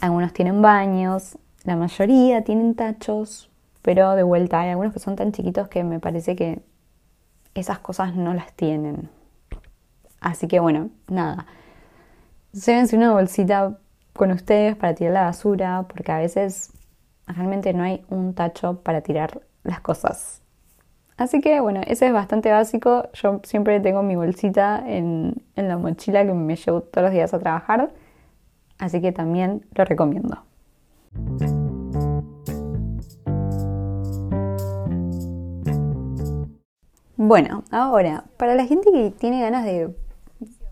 Algunos 0.00 0.32
tienen 0.32 0.62
baños, 0.62 1.38
la 1.64 1.76
mayoría 1.76 2.42
tienen 2.42 2.74
tachos, 2.74 3.50
pero 3.82 4.16
de 4.16 4.22
vuelta 4.22 4.60
hay 4.60 4.70
algunos 4.70 4.92
que 4.92 4.98
son 4.98 5.16
tan 5.16 5.32
chiquitos 5.32 5.68
que 5.68 5.84
me 5.84 6.00
parece 6.00 6.34
que 6.34 6.60
esas 7.54 7.78
cosas 7.78 8.14
no 8.14 8.34
las 8.34 8.52
tienen. 8.54 9.10
Así 10.20 10.48
que 10.48 10.60
bueno, 10.60 10.90
nada. 11.08 11.46
Llévense 12.52 12.96
una 12.96 13.12
bolsita 13.12 13.78
con 14.12 14.30
ustedes 14.30 14.76
para 14.76 14.94
tirar 14.94 15.12
la 15.12 15.22
basura, 15.22 15.86
porque 15.88 16.12
a 16.12 16.18
veces 16.18 16.72
realmente 17.26 17.72
no 17.72 17.82
hay 17.82 18.04
un 18.08 18.34
tacho 18.34 18.80
para 18.82 19.00
tirar 19.00 19.40
las 19.62 19.80
cosas. 19.80 20.41
Así 21.16 21.40
que 21.40 21.60
bueno, 21.60 21.82
ese 21.86 22.06
es 22.06 22.12
bastante 22.12 22.50
básico. 22.50 23.08
Yo 23.12 23.40
siempre 23.44 23.80
tengo 23.80 24.02
mi 24.02 24.16
bolsita 24.16 24.82
en, 24.86 25.42
la 25.56 25.76
mochila 25.76 26.24
que 26.24 26.32
me 26.32 26.56
llevo 26.56 26.80
todos 26.82 27.04
los 27.04 27.12
días 27.12 27.34
a 27.34 27.38
trabajar. 27.38 27.92
Así 28.78 29.00
que 29.00 29.12
también 29.12 29.64
lo 29.74 29.84
recomiendo. 29.84 30.42
Bueno, 37.16 37.62
ahora, 37.70 38.24
para 38.36 38.56
la 38.56 38.66
gente 38.66 38.90
que 38.90 39.10
tiene 39.12 39.40
ganas 39.42 39.64
de, 39.64 39.94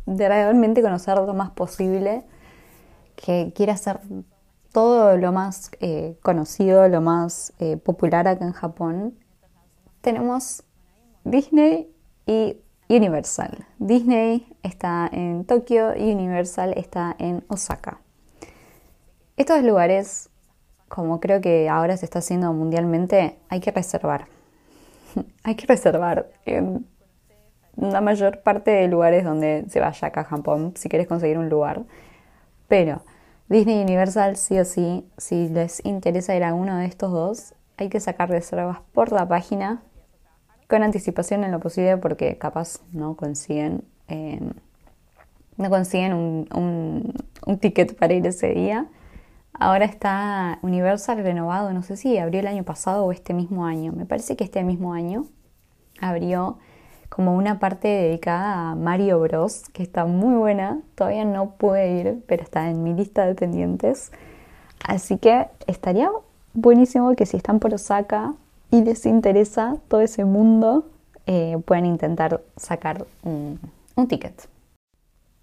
realmente 0.07 0.83
conocer 0.83 1.17
lo 1.19 1.33
más 1.35 1.51
posible, 1.51 2.25
que 3.15 3.53
quiere 3.55 3.71
hacer 3.71 4.01
todo 4.73 5.17
lo 5.17 5.31
más 5.31 5.71
eh, 5.81 6.17
conocido, 6.23 6.89
lo 6.89 7.01
más 7.01 7.53
eh, 7.61 7.77
popular 7.77 8.27
acá 8.27 8.45
en 8.45 8.53
Japón, 8.53 9.15
tenemos 10.00 10.62
Disney 11.25 11.90
y 12.26 12.57
Universal. 12.88 13.66
Disney 13.78 14.47
está 14.62 15.09
en 15.12 15.45
Tokio 15.45 15.97
y 15.97 16.12
Universal 16.12 16.75
está 16.76 17.14
en 17.19 17.45
Osaka. 17.49 18.00
Estos 19.37 19.62
lugares, 19.62 20.30
como 20.88 21.21
creo 21.21 21.40
que 21.40 21.69
ahora 21.69 21.97
se 21.97 22.04
está 22.04 22.19
haciendo 22.19 22.52
mundialmente, 22.52 23.38
hay 23.49 23.61
que 23.61 23.71
reservar. 23.71 24.26
hay 25.45 25.54
que 25.54 25.66
reservar 25.66 26.30
en 26.45 26.87
la 27.76 28.00
mayor 28.00 28.42
parte 28.42 28.71
de 28.71 28.88
lugares 28.88 29.25
donde 29.25 29.64
se 29.69 29.80
vaya 29.80 30.09
acá 30.09 30.23
a 30.23 30.25
Japón, 30.25 30.75
si 30.76 30.88
quieres 30.88 31.07
conseguir 31.07 31.38
un 31.38 31.49
lugar. 31.49 31.85
Pero 32.69 33.02
Disney 33.49 33.83
Universal, 33.83 34.37
sí 34.37 34.59
o 34.59 34.64
sí, 34.64 35.09
si 35.16 35.49
les 35.49 35.85
interesa 35.85 36.35
ir 36.35 36.45
a 36.45 36.54
uno 36.54 36.76
de 36.76 36.87
estos 36.87 37.12
dos, 37.12 37.54
hay 37.76 37.88
que 37.88 38.00
sacar 38.00 38.28
reservas 38.28 38.80
por 38.92 39.12
la 39.12 39.26
página 39.26 39.83
con 40.71 40.85
anticipación 40.85 41.45
en 41.45 41.50
lo 41.50 41.61
posible 41.61 41.99
porque 41.99 42.39
capaz 42.39 42.81
no 42.93 43.17
consiguen, 43.17 43.83
em, 44.09 44.53
no 45.57 45.69
consiguen 45.69 46.15
un, 46.15 47.12
un, 47.47 47.59
ticket 47.59 47.97
para 47.99 48.15
ir 48.15 48.27
ese 48.27 48.55
día. 48.55 48.87
Ahora 49.53 49.85
está 49.85 50.59
Universal 50.62 51.19
renovado, 51.19 51.73
no 51.73 51.83
sé 51.83 51.97
si 51.97 52.17
abrió 52.17 52.41
el 52.41 52.47
año 52.47 52.62
pasado 52.65 53.05
o 53.05 53.12
este 53.12 53.35
mismo 53.35 53.67
año. 53.67 53.93
Me 53.93 54.07
parece 54.07 54.37
que 54.37 54.45
este 54.45 54.62
mismo 54.62 54.95
año 54.95 55.27
abrió 56.00 56.59
como 57.09 57.37
una 57.37 57.59
parte 57.59 57.89
dedicada 57.89 58.71
a 58.71 58.75
Mario 58.77 59.21
Bros, 59.21 59.65
que 59.73 59.83
está 59.83 60.07
muy 60.07 60.37
buena. 60.37 60.81
Todavía 60.95 61.25
no 61.25 61.57
pude 61.57 62.00
ir, 62.00 62.25
pero 62.29 62.45
está 62.45 62.71
en 62.71 62.85
mi 62.85 62.95
lista 62.95 63.27
de 63.27 63.35
pendientes. 63.35 64.12
Así 64.87 65.19
que 65.19 65.49
estaría 65.67 66.09
buenísimo 66.55 67.15
que 67.17 67.27
si 67.27 67.37
están 67.37 67.59
por 67.59 67.75
Osaka 67.75 68.35
y 68.71 68.83
les 68.83 69.05
interesa 69.07 69.77
todo 69.89 70.00
ese 70.00 70.25
mundo, 70.25 70.89
eh, 71.27 71.59
pueden 71.65 71.87
intentar 71.87 72.43
sacar 72.57 73.07
un, 73.23 73.59
ticket. 74.09 74.49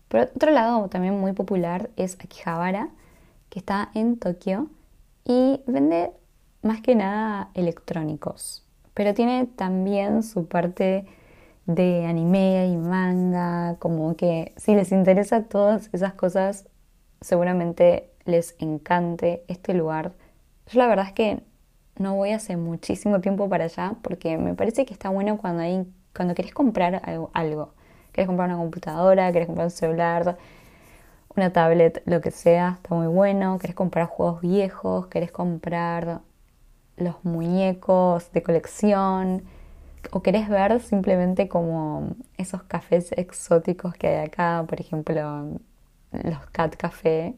Por 0.08 0.22
otro 0.22 0.52
lado, 0.52 0.88
también 0.88 1.20
muy 1.20 1.34
popular 1.34 1.90
es 1.96 2.16
Akihabara, 2.16 2.90
que 3.50 3.60
está 3.60 3.92
en 3.94 4.18
Tokio 4.18 4.70
y 5.26 5.62
vende 5.68 6.12
más 6.64 6.82
que 6.82 6.96
nada 6.96 7.50
electrónicos, 7.54 8.66
pero 8.94 9.14
tiene 9.14 9.46
también 9.46 10.24
su 10.24 10.48
parte 10.48 11.06
de 11.68 12.06
anime 12.06 12.68
y 12.68 12.78
manga, 12.78 13.76
como 13.78 14.16
que 14.16 14.54
si 14.58 14.74
les 14.74 14.92
interesa 14.92 15.44
todas 15.44 15.90
esas 15.94 16.14
cosas, 16.14 16.68
seguramente 17.22 18.10
les 18.26 18.56
encante 18.60 19.44
este 19.48 19.74
lugar. 19.74 20.14
Yo 20.68 20.80
la 20.80 20.88
verdad 20.88 21.08
es 21.08 21.14
que 21.14 21.44
no 22.00 22.16
voy 22.16 22.32
hace 22.32 22.58
muchísimo 22.58 23.22
tiempo 23.22 23.50
para 23.50 23.66
allá 23.66 23.96
porque 24.02 24.38
me 24.38 24.54
parece 24.54 24.86
que 24.86 24.94
está 24.94 25.10
bueno 25.10 25.38
cuando 25.38 25.64
hay, 25.64 25.86
cuando 26.16 26.36
querés 26.36 26.54
comprar 26.54 27.02
algo, 27.04 27.32
algo. 27.34 27.74
Comprar 28.26 28.50
una 28.50 28.58
computadora, 28.58 29.32
querés 29.32 29.46
comprar 29.46 29.68
un 29.68 29.72
celular, 29.72 30.38
una 31.36 31.54
tablet, 31.54 32.02
lo 32.06 32.20
que 32.20 32.32
sea, 32.32 32.80
está 32.82 32.96
muy 32.96 33.06
bueno. 33.06 33.60
Querés 33.60 33.76
comprar 33.76 34.08
juegos 34.08 34.42
viejos, 34.42 35.06
querés 35.06 35.32
comprar 35.32 36.22
los 36.98 37.24
muñecos 37.24 38.32
de 38.32 38.42
colección 38.42 39.44
o 40.12 40.24
querés 40.24 40.50
ver 40.50 40.80
simplemente 40.80 41.48
como 41.48 42.16
esos 42.38 42.64
cafés 42.64 43.12
exóticos 43.12 43.94
que 43.94 44.08
hay 44.08 44.26
acá, 44.26 44.66
por 44.68 44.82
ejemplo, 44.82 45.60
los 46.12 46.46
Cat 46.52 46.76
Café, 46.76 47.36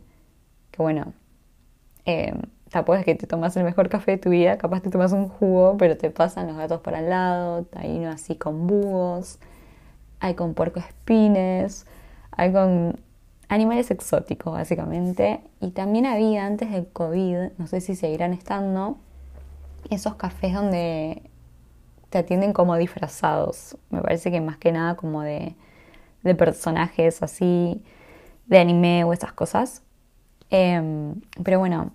que 0.72 0.82
bueno, 0.82 1.14
eh, 2.06 2.34
es 2.72 3.06
que 3.06 3.16
te 3.16 3.28
tomas 3.28 3.58
el 3.58 3.64
mejor 3.64 3.90
café 3.90 4.12
de 4.12 4.18
tu 4.18 4.30
vida, 4.30 4.58
capaz 4.58 4.82
te 4.82 4.90
tomas 4.90 5.12
un 5.12 5.28
jugo, 5.28 5.76
pero 5.78 5.98
te 5.98 6.12
pasan 6.12 6.48
los 6.48 6.58
gatos 6.58 6.82
para 6.82 7.00
al 7.00 7.10
lado, 7.10 7.66
hay 7.76 7.98
uno 7.98 8.10
así 8.10 8.36
con 8.36 8.68
búhos, 8.68 9.40
hay 10.20 10.36
con 10.36 10.54
puerco 10.54 10.80
espines, 10.80 11.86
hay 12.32 12.52
con 12.52 13.00
animales 13.48 13.90
exóticos 13.92 14.54
básicamente. 14.54 15.42
Y 15.60 15.72
también 15.72 16.06
había 16.06 16.46
antes 16.46 16.72
del 16.72 16.88
COVID, 16.88 17.54
no 17.58 17.68
sé 17.68 17.82
si 17.82 17.96
seguirán 17.96 18.34
estando, 18.34 18.98
esos 19.90 20.16
cafés 20.16 20.54
donde 20.54 21.24
te 22.10 22.20
atienden 22.20 22.54
como 22.54 22.76
disfrazados. 22.76 23.78
Me 23.90 24.02
parece 24.02 24.32
que 24.32 24.42
más 24.42 24.58
que 24.58 24.72
nada 24.72 24.96
como 24.96 25.22
de, 25.22 25.56
de 26.24 26.36
personajes 26.36 27.24
así, 27.24 27.84
de 28.48 28.60
anime 28.60 29.04
o 29.04 29.14
esas 29.14 29.34
cosas. 29.34 29.84
Em, 30.50 31.22
pero 31.44 31.60
bueno, 31.60 31.92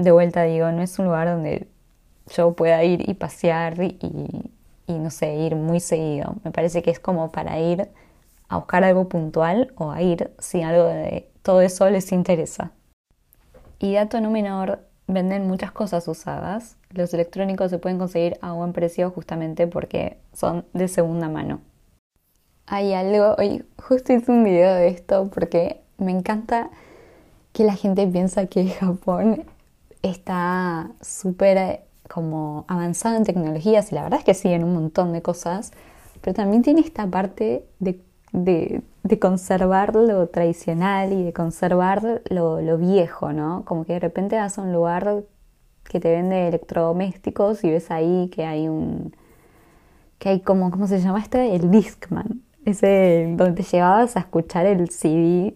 de 0.00 0.12
vuelta 0.12 0.44
digo, 0.44 0.72
no 0.72 0.82
es 0.82 0.98
un 0.98 1.06
lugar 1.06 1.28
donde 1.28 1.68
yo 2.34 2.54
pueda 2.54 2.82
ir 2.84 3.08
y 3.08 3.14
pasear 3.14 3.80
y, 3.82 4.52
no 4.88 5.10
sé, 5.10 5.34
ir 5.34 5.56
muy 5.56 5.78
seguido. 5.78 6.36
Me 6.42 6.50
parece 6.50 6.82
que 6.82 6.90
es 6.90 6.98
como 6.98 7.30
para 7.30 7.58
ir 7.60 7.88
a 8.48 8.56
buscar 8.56 8.82
algo 8.82 9.08
puntual 9.08 9.72
o 9.76 9.90
a 9.90 10.00
ir 10.00 10.32
si 10.38 10.62
algo 10.62 10.84
de 10.84 11.28
todo 11.42 11.60
eso 11.60 11.88
les 11.90 12.12
interesa. 12.12 12.72
Y 13.78 13.94
dato 13.94 14.20
no 14.20 14.30
menor, 14.30 14.80
venden 15.06 15.46
muchas 15.46 15.70
cosas 15.70 16.08
usadas. 16.08 16.76
Los 16.90 17.12
electrónicos 17.12 17.70
se 17.70 17.78
pueden 17.78 17.98
conseguir 17.98 18.38
a 18.40 18.52
buen 18.52 18.72
precio 18.72 19.10
justamente 19.10 19.66
porque 19.66 20.16
son 20.32 20.64
de 20.72 20.88
segunda 20.88 21.28
mano. 21.28 21.60
Hay 22.66 22.94
algo, 22.94 23.34
hoy 23.38 23.66
justo 23.76 24.14
hice 24.14 24.32
un 24.32 24.44
video 24.44 24.74
de 24.74 24.88
esto 24.88 25.28
porque 25.28 25.82
me 25.98 26.12
encanta 26.12 26.70
que 27.52 27.64
la 27.64 27.74
gente 27.74 28.06
piensa 28.06 28.46
que 28.46 28.68
Japón 28.70 29.44
está 30.02 30.90
súper 31.00 31.56
eh, 31.56 31.80
como 32.08 32.64
avanzado 32.68 33.16
en 33.16 33.24
tecnologías 33.24 33.92
y 33.92 33.94
la 33.94 34.02
verdad 34.02 34.18
es 34.18 34.24
que 34.24 34.34
sí, 34.34 34.48
en 34.48 34.64
un 34.64 34.74
montón 34.74 35.12
de 35.12 35.22
cosas, 35.22 35.72
pero 36.20 36.34
también 36.34 36.62
tiene 36.62 36.80
esta 36.80 37.06
parte 37.06 37.64
de, 37.78 38.00
de, 38.32 38.82
conservar 39.20 39.94
lo 39.94 40.26
tradicional 40.28 41.12
y 41.12 41.22
de 41.24 41.32
conservar 41.32 42.22
lo, 42.28 42.60
lo, 42.60 42.78
viejo, 42.78 43.32
¿no? 43.32 43.64
Como 43.64 43.84
que 43.84 43.94
de 43.94 44.00
repente 44.00 44.36
vas 44.36 44.58
a 44.58 44.62
un 44.62 44.72
lugar 44.72 45.24
que 45.84 46.00
te 46.00 46.10
vende 46.10 46.48
electrodomésticos 46.48 47.64
y 47.64 47.70
ves 47.70 47.90
ahí 47.90 48.30
que 48.34 48.44
hay 48.44 48.68
un... 48.68 49.14
que 50.18 50.30
hay 50.30 50.40
como, 50.40 50.70
¿cómo 50.70 50.86
se 50.86 51.00
llama 51.00 51.20
este? 51.20 51.54
El 51.54 51.70
Discman. 51.70 52.42
Ese 52.64 53.34
donde 53.36 53.62
te 53.62 53.62
llevabas 53.62 54.16
a 54.16 54.20
escuchar 54.20 54.66
el 54.66 54.90
CD 54.90 55.54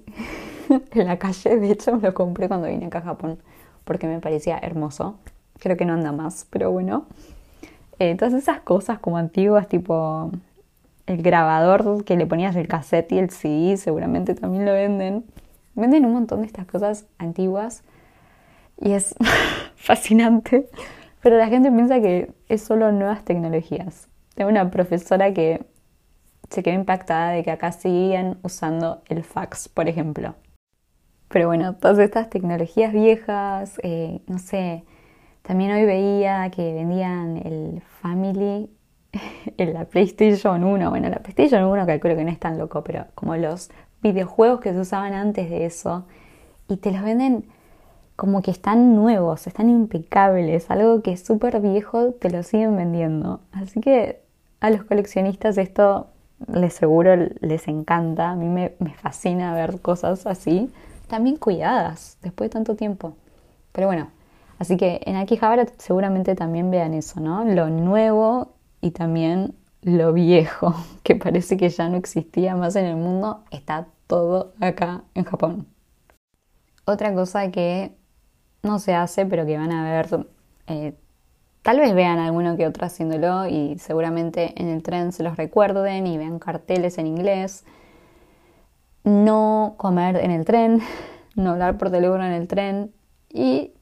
en 0.93 1.07
la 1.07 1.19
calle. 1.19 1.57
De 1.57 1.71
hecho, 1.71 1.97
me 1.97 2.03
lo 2.03 2.15
compré 2.15 2.49
cuando 2.49 2.69
vine 2.69 2.87
acá 2.87 2.99
a 2.99 3.03
Japón 3.03 3.39
porque 3.85 4.07
me 4.07 4.21
parecía 4.21 4.59
hermoso. 4.59 5.19
Creo 5.59 5.77
que 5.77 5.85
no 5.85 5.93
anda 5.93 6.13
más, 6.13 6.47
pero 6.51 6.71
bueno. 6.71 7.07
Eh, 7.99 8.17
todas 8.17 8.35
esas 8.35 8.61
cosas 8.61 8.99
como 8.99 9.19
antiguas, 9.19 9.69
tipo 9.69 10.31
el 11.07 11.23
grabador 11.23 12.05
que 12.05 12.17
le 12.17 12.27
ponías 12.27 12.57
el 12.57 12.67
cassette 12.67 13.13
y 13.13 13.19
el 13.19 13.31
CD, 13.31 13.77
seguramente 13.77 14.35
también 14.35 14.65
lo 14.65 14.73
venden. 14.73 15.25
Venden 15.75 16.05
un 16.05 16.13
montón 16.13 16.41
de 16.41 16.47
estas 16.47 16.67
cosas 16.67 17.07
antiguas 17.19 17.83
y 18.81 18.93
es 18.93 19.15
fascinante, 19.77 20.69
pero 21.23 21.37
la 21.37 21.49
gente 21.49 21.71
piensa 21.71 22.01
que 22.01 22.33
es 22.49 22.63
solo 22.63 22.93
nuevas 22.93 23.25
tecnologías. 23.25 24.09
Tengo 24.35 24.51
una 24.51 24.71
profesora 24.71 25.33
que 25.33 25.65
se 26.51 26.63
quedó 26.63 26.75
impactada 26.75 27.31
de 27.31 27.43
que 27.43 27.51
acá 27.51 27.73
siguen 27.73 28.39
usando 28.43 29.03
el 29.09 29.25
fax, 29.25 29.69
por 29.69 29.89
ejemplo. 29.89 30.35
Pero 31.35 31.49
bueno, 31.49 31.75
todas 31.75 31.99
estas 31.99 32.31
tecnologías 32.31 32.93
viejas, 32.93 33.81
eh, 33.83 34.21
no 34.29 34.39
sé, 34.39 34.85
también 35.43 35.73
hoy 35.73 35.85
veía 35.85 36.49
que 36.51 36.73
vendían 36.73 37.39
el 37.39 37.83
Family 38.01 38.71
en 39.57 39.75
la 39.75 39.85
PlayStation 39.87 40.63
1. 40.63 40.91
Bueno, 40.91 41.09
la 41.09 41.17
PlayStation 41.17 41.65
1 41.65 41.87
calculo 41.87 42.15
que 42.15 42.23
no 42.23 42.31
es 42.31 42.39
tan 42.39 42.57
loco, 42.57 42.85
pero 42.85 43.07
como 43.17 43.35
los 43.35 43.69
videojuegos 44.01 44.61
que 44.61 44.73
se 44.75 44.79
usaban 44.79 45.13
antes 45.13 45.51
de 45.51 45.67
eso, 45.67 46.05
y 46.69 46.77
te 46.77 46.93
los 46.93 47.03
venden 47.03 47.47
como 48.15 48.41
que 48.41 48.53
están 48.53 48.95
nuevos, 48.95 49.49
están 49.49 49.69
impecables, 49.71 50.71
algo 50.71 51.03
que 51.03 51.15
es 51.15 51.25
súper 51.25 51.59
viejo, 51.59 52.13
te 52.13 52.31
lo 52.31 52.45
siguen 52.45 52.77
vendiendo. 52.77 53.41
Así 53.51 53.81
que 53.81 54.21
a 54.61 54.71
los 54.71 54.85
coleccionistas 54.85 55.59
esto 55.59 56.07
les 56.47 56.75
seguro 56.75 57.17
les 57.41 57.67
encanta, 57.67 58.31
a 58.31 58.37
mí 58.37 58.49
me, 58.49 58.71
fascina 58.95 59.53
ver 59.53 59.81
cosas 59.81 60.29
así, 60.29 60.71
también 61.15 61.37
cuidadas 61.37 62.19
después 62.23 62.51
de 62.51 62.55
tanto 62.55 62.75
tiempo. 62.75 63.15
Pero 63.71 63.87
bueno, 63.87 64.09
así 64.59 64.77
que 64.77 65.01
en 65.07 65.15
Akihabara 65.15 65.65
seguramente 65.79 66.35
también 66.35 66.73
vean 66.73 66.93
eso, 66.93 67.21
¿no? 67.21 67.45
Lo 67.45 67.71
nuevo 67.71 68.55
y 68.81 68.91
también 68.91 69.55
lo 69.83 70.13
viejo, 70.13 70.75
que 71.05 71.15
parece 71.15 71.57
que 71.57 71.69
ya 71.69 71.89
no 71.89 71.97
existía 71.99 72.57
más 72.57 72.75
en 72.75 72.87
el 72.87 72.97
mundo, 72.97 73.45
está 73.53 73.87
todo 74.09 74.55
acá 74.61 75.05
en 75.15 75.23
Japón. 75.23 75.69
Otra 76.85 77.15
cosa 77.15 77.53
que 77.53 77.93
no 78.65 78.81
se 78.81 78.93
hace, 78.95 79.25
pero 79.25 79.47
que 79.47 79.57
van 79.57 79.71
a 79.71 79.85
ver, 79.85 80.27
eh, 80.67 80.95
tal 81.63 81.79
vez 81.79 81.95
vean 81.95 82.19
alguno 82.19 82.57
que 82.57 82.67
otro 82.67 82.87
haciéndolo 82.87 83.47
y 83.47 83.79
seguramente 83.79 84.53
en 84.61 84.69
el 84.69 84.83
tren 84.83 85.13
se 85.13 85.23
los 85.23 85.37
recuerden 85.37 86.09
y 86.09 86.19
vean 86.19 86.41
carteles 86.41 86.99
en 86.99 87.07
inglés. 87.07 87.65
No 89.05 89.75
comer 89.77 90.17
en 90.17 90.31
el 90.31 90.45
tren, 90.45 90.81
no 91.37 91.53
hablar 91.53 91.79
por 91.79 91.91
teléfono 91.91 92.25
en 92.25 92.33
el 92.33 92.49
tren 92.49 92.93
y 93.29 93.73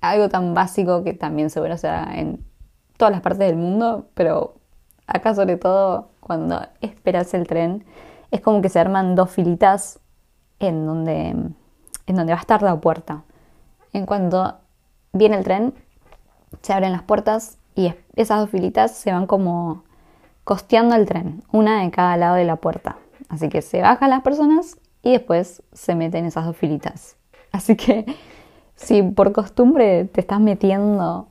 algo 0.00 0.28
tan 0.28 0.54
básico 0.54 1.02
que 1.04 1.12
también 1.12 1.50
seguro 1.50 1.76
sea 1.76 2.08
en 2.14 2.44
todas 2.96 3.12
las 3.12 3.20
partes 3.20 3.40
del 3.40 3.56
mundo, 3.56 4.08
pero 4.14 4.54
acá 5.06 5.34
sobre 5.34 5.56
todo 5.56 6.10
cuando 6.20 6.60
esperas 6.80 7.34
el 7.34 7.46
tren, 7.46 7.84
es 8.30 8.40
como 8.40 8.60
que 8.60 8.68
se 8.68 8.80
arman 8.80 9.14
dos 9.14 9.30
filitas 9.30 10.00
en 10.58 10.86
donde, 10.86 11.28
en 11.28 12.16
donde 12.16 12.32
va 12.32 12.38
a 12.38 12.40
estar 12.40 12.62
la 12.62 12.80
puerta. 12.80 13.24
En 13.92 14.06
cuanto 14.06 14.58
viene 15.12 15.36
el 15.36 15.44
tren, 15.44 15.74
se 16.62 16.72
abren 16.72 16.92
las 16.92 17.02
puertas 17.02 17.58
y 17.74 17.94
esas 18.14 18.40
dos 18.40 18.50
filitas 18.50 18.92
se 18.92 19.12
van 19.12 19.26
como 19.26 19.84
costeando 20.44 20.96
el 20.96 21.06
tren, 21.06 21.42
una 21.52 21.82
de 21.82 21.90
cada 21.90 22.16
lado 22.16 22.34
de 22.36 22.44
la 22.44 22.56
puerta. 22.56 22.96
Así 23.28 23.48
que 23.48 23.62
se 23.62 23.82
bajan 23.82 24.10
las 24.10 24.22
personas 24.22 24.78
y 25.02 25.12
después 25.12 25.62
se 25.72 25.94
meten 25.94 26.24
esas 26.24 26.46
dos 26.46 26.56
filitas. 26.56 27.16
Así 27.52 27.76
que 27.76 28.06
si 28.74 29.02
por 29.02 29.32
costumbre 29.32 30.04
te 30.04 30.20
estás 30.20 30.40
metiendo 30.40 31.28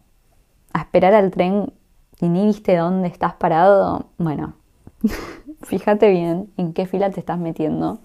a 0.74 0.80
esperar 0.82 1.14
al 1.14 1.32
tren 1.32 1.74
y 2.20 2.30
ni 2.30 2.46
viste 2.46 2.76
dónde 2.76 3.08
estás 3.08 3.34
parado, 3.34 4.08
bueno, 4.18 4.56
fíjate 5.62 6.10
bien 6.10 6.52
en 6.58 6.74
qué 6.74 6.86
fila 6.86 7.12
te 7.12 7.20
estás 7.20 7.38
metiendo, 7.38 8.00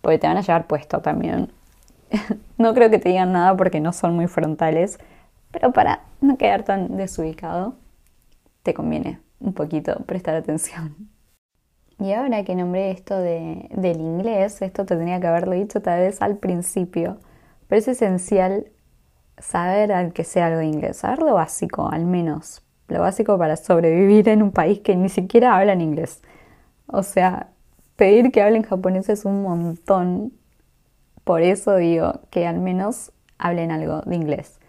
porque 0.00 0.18
te 0.18 0.26
van 0.26 0.36
a 0.36 0.42
llevar 0.42 0.66
puesto 0.66 1.00
también. 1.00 1.50
no 2.58 2.74
creo 2.74 2.90
que 2.90 2.98
te 2.98 3.08
digan 3.08 3.32
nada 3.32 3.56
porque 3.56 3.80
no 3.80 3.92
son 3.92 4.14
muy 4.14 4.26
frontales, 4.26 4.98
pero 5.50 5.72
para 5.72 6.02
no 6.20 6.36
quedar 6.36 6.64
tan 6.64 6.96
desubicado, 6.96 7.76
te 8.62 8.74
conviene 8.74 9.20
un 9.40 9.52
poquito 9.52 9.96
prestar 10.06 10.34
atención. 10.36 11.13
Y 12.00 12.12
ahora 12.12 12.44
que 12.44 12.54
nombré 12.54 12.90
esto 12.90 13.18
de, 13.18 13.68
del 13.70 14.00
inglés, 14.00 14.60
esto 14.62 14.84
te 14.84 14.96
tenía 14.96 15.20
que 15.20 15.26
haberlo 15.26 15.52
dicho 15.52 15.80
tal 15.80 16.00
vez 16.00 16.20
al 16.22 16.36
principio, 16.38 17.18
pero 17.68 17.78
es 17.78 17.88
esencial 17.88 18.66
saber 19.38 19.92
al 19.92 20.12
que 20.12 20.24
sea 20.24 20.46
algo 20.46 20.58
de 20.58 20.66
inglés, 20.66 20.98
saber 20.98 21.20
lo 21.20 21.34
básico 21.34 21.88
al 21.88 22.04
menos, 22.06 22.62
lo 22.88 23.00
básico 23.00 23.38
para 23.38 23.56
sobrevivir 23.56 24.28
en 24.28 24.42
un 24.42 24.52
país 24.52 24.80
que 24.80 24.96
ni 24.96 25.08
siquiera 25.08 25.56
habla 25.56 25.72
en 25.72 25.80
inglés. 25.80 26.22
O 26.86 27.02
sea, 27.02 27.50
pedir 27.96 28.30
que 28.32 28.42
hablen 28.42 28.62
japonés 28.62 29.08
es 29.08 29.24
un 29.24 29.42
montón. 29.42 30.32
Por 31.24 31.42
eso 31.42 31.76
digo 31.76 32.20
que 32.30 32.46
al 32.46 32.58
menos 32.60 33.12
hablen 33.38 33.70
algo 33.70 34.02
de 34.02 34.16
inglés. 34.16 34.60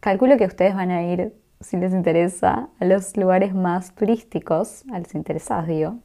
Calculo 0.00 0.36
que 0.36 0.46
ustedes 0.46 0.74
van 0.74 0.90
a 0.90 1.02
ir, 1.02 1.34
si 1.60 1.76
les 1.76 1.92
interesa, 1.92 2.70
a 2.80 2.84
los 2.84 3.16
lugares 3.16 3.54
más 3.54 3.94
turísticos, 3.94 4.84
a 4.92 4.98
los 4.98 5.14
interesados 5.14 5.66
digo. 5.66 5.98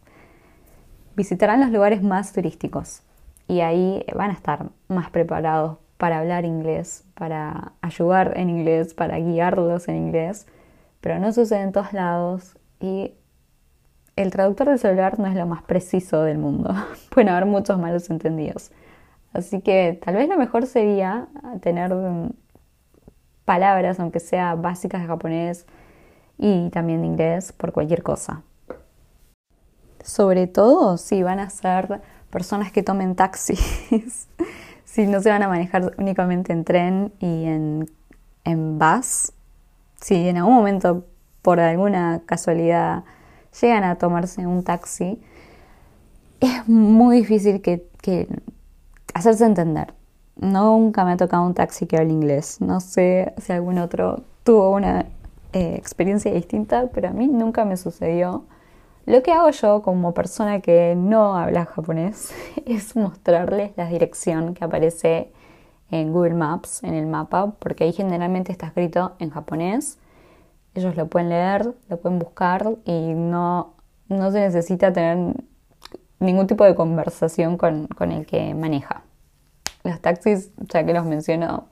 Visitarán 1.18 1.62
los 1.62 1.72
lugares 1.72 2.04
más 2.04 2.32
turísticos 2.32 3.02
y 3.48 3.62
ahí 3.62 4.06
van 4.16 4.30
a 4.30 4.34
estar 4.34 4.68
más 4.88 5.10
preparados 5.10 5.80
para 5.98 6.20
hablar 6.20 6.46
inglés, 6.46 7.06
para 7.16 7.72
ayudar 7.82 8.38
en 8.38 8.52
inglés, 8.52 8.94
para 8.94 9.18
guiarlos 9.18 9.88
en 9.88 9.96
inglés, 9.96 10.46
pero 11.02 11.18
no 11.18 11.34
sucede 11.34 11.64
en 11.64 11.72
todos 11.72 11.92
lados 11.92 12.56
y 12.80 13.16
el 14.16 14.30
traductor 14.30 14.70
de 14.70 14.78
celular 14.78 15.18
no 15.18 15.26
es 15.26 15.34
lo 15.34 15.48
más 15.48 15.64
preciso 15.64 16.22
del 16.22 16.38
mundo. 16.38 16.76
Pueden 17.10 17.30
haber 17.30 17.48
muchos 17.48 17.80
malos 17.80 18.12
entendidos. 18.12 18.70
Así 19.34 19.62
que 19.62 20.00
tal 20.06 20.14
vez 20.14 20.30
lo 20.30 20.38
mejor 20.38 20.68
sería 20.68 21.30
tener 21.62 21.96
palabras, 23.44 24.00
aunque 24.00 24.20
sea 24.20 24.54
básicas 24.54 25.02
de 25.02 25.08
japonés 25.08 25.66
y 26.38 26.70
también 26.70 27.02
de 27.02 27.08
inglés, 27.08 27.54
por 27.54 27.72
cualquier 27.72 28.04
cosa. 28.04 28.44
Sobre 30.08 30.48
todo 30.48 30.96
si 30.96 31.22
van 31.22 31.40
a 31.40 31.50
ser 31.50 32.02
personas 32.30 32.72
que 32.72 32.82
tomen 32.82 33.16
taxis, 33.16 34.30
si 34.86 35.06
no 35.06 35.22
se 35.22 35.30
van 35.30 35.44
a 35.44 35.50
manejar 35.50 35.94
únicamente 35.98 36.54
en 36.54 36.64
tren 36.64 37.12
y 37.20 37.44
en, 37.44 37.92
en 38.46 38.80
bus, 38.80 39.34
si 40.00 40.30
en 40.30 40.38
algún 40.38 40.54
momento 40.54 41.04
por 41.42 41.60
alguna 41.60 42.22
casualidad 42.26 43.04
llegan 43.60 43.84
a 43.84 43.96
tomarse 43.96 44.48
un 44.48 44.64
taxi, 44.64 45.22
es 46.40 46.70
muy 46.70 47.18
difícil 47.18 47.62
que, 47.62 47.86
hacerse 49.14 49.46
entender. 49.46 49.94
Nunca 50.38 51.04
me 51.04 51.12
ha 51.12 51.18
tocado 51.18 51.46
un 51.46 51.54
taxi 51.54 51.86
que 51.86 51.98
hable 51.98 52.14
inglés. 52.14 52.62
No 52.62 52.80
sé 52.80 53.34
si 53.40 53.52
algún 53.52 53.78
otro 53.78 54.24
tuvo 54.46 54.72
una 54.72 55.06
eh, 55.52 55.76
experiencia 55.76 56.32
distinta, 56.32 56.88
pero 56.94 57.10
a 57.10 57.12
mí 57.12 57.28
nunca 57.28 57.66
me 57.66 57.76
sucedió. 57.76 58.46
Lo 59.08 59.24
que 59.24 59.32
hago 59.32 59.50
yo 59.50 59.82
como 59.82 60.14
persona 60.14 60.60
que 60.60 60.94
no 60.96 61.36
habla 61.36 61.66
japonés 61.66 62.32
es 62.68 62.96
mostrarles 62.96 63.72
la 63.76 63.88
dirección 63.88 64.54
que 64.54 64.64
aparece 64.64 65.32
en 65.90 66.14
Google 66.14 66.36
Maps, 66.36 66.84
en 66.84 66.94
el 66.94 67.08
mapa, 67.08 67.56
porque 67.58 67.86
ahí 67.86 67.94
generalmente 67.94 68.52
está 68.52 68.68
escrito 68.68 69.14
en 69.18 69.32
japonés 69.32 69.98
ellos 70.78 70.96
lo 70.96 71.08
pueden 71.08 71.30
leer, 71.30 71.74
lo 71.90 71.98
pueden 71.98 72.20
buscar 72.20 72.76
y 72.86 73.14
no, 73.16 73.74
no 74.10 74.32
se 74.32 74.40
necesita 74.40 74.94
tener 74.94 75.34
ningún 76.20 76.46
tipo 76.46 76.64
de 76.64 76.76
conversación 76.76 77.58
con, 77.58 77.88
con 77.88 78.12
el 78.12 78.26
que 78.28 78.54
maneja. 78.54 79.02
Los 79.84 80.00
taxis, 80.02 80.52
ya 80.58 80.86
que 80.86 80.94
los 80.94 81.06
menciono, 81.06 81.66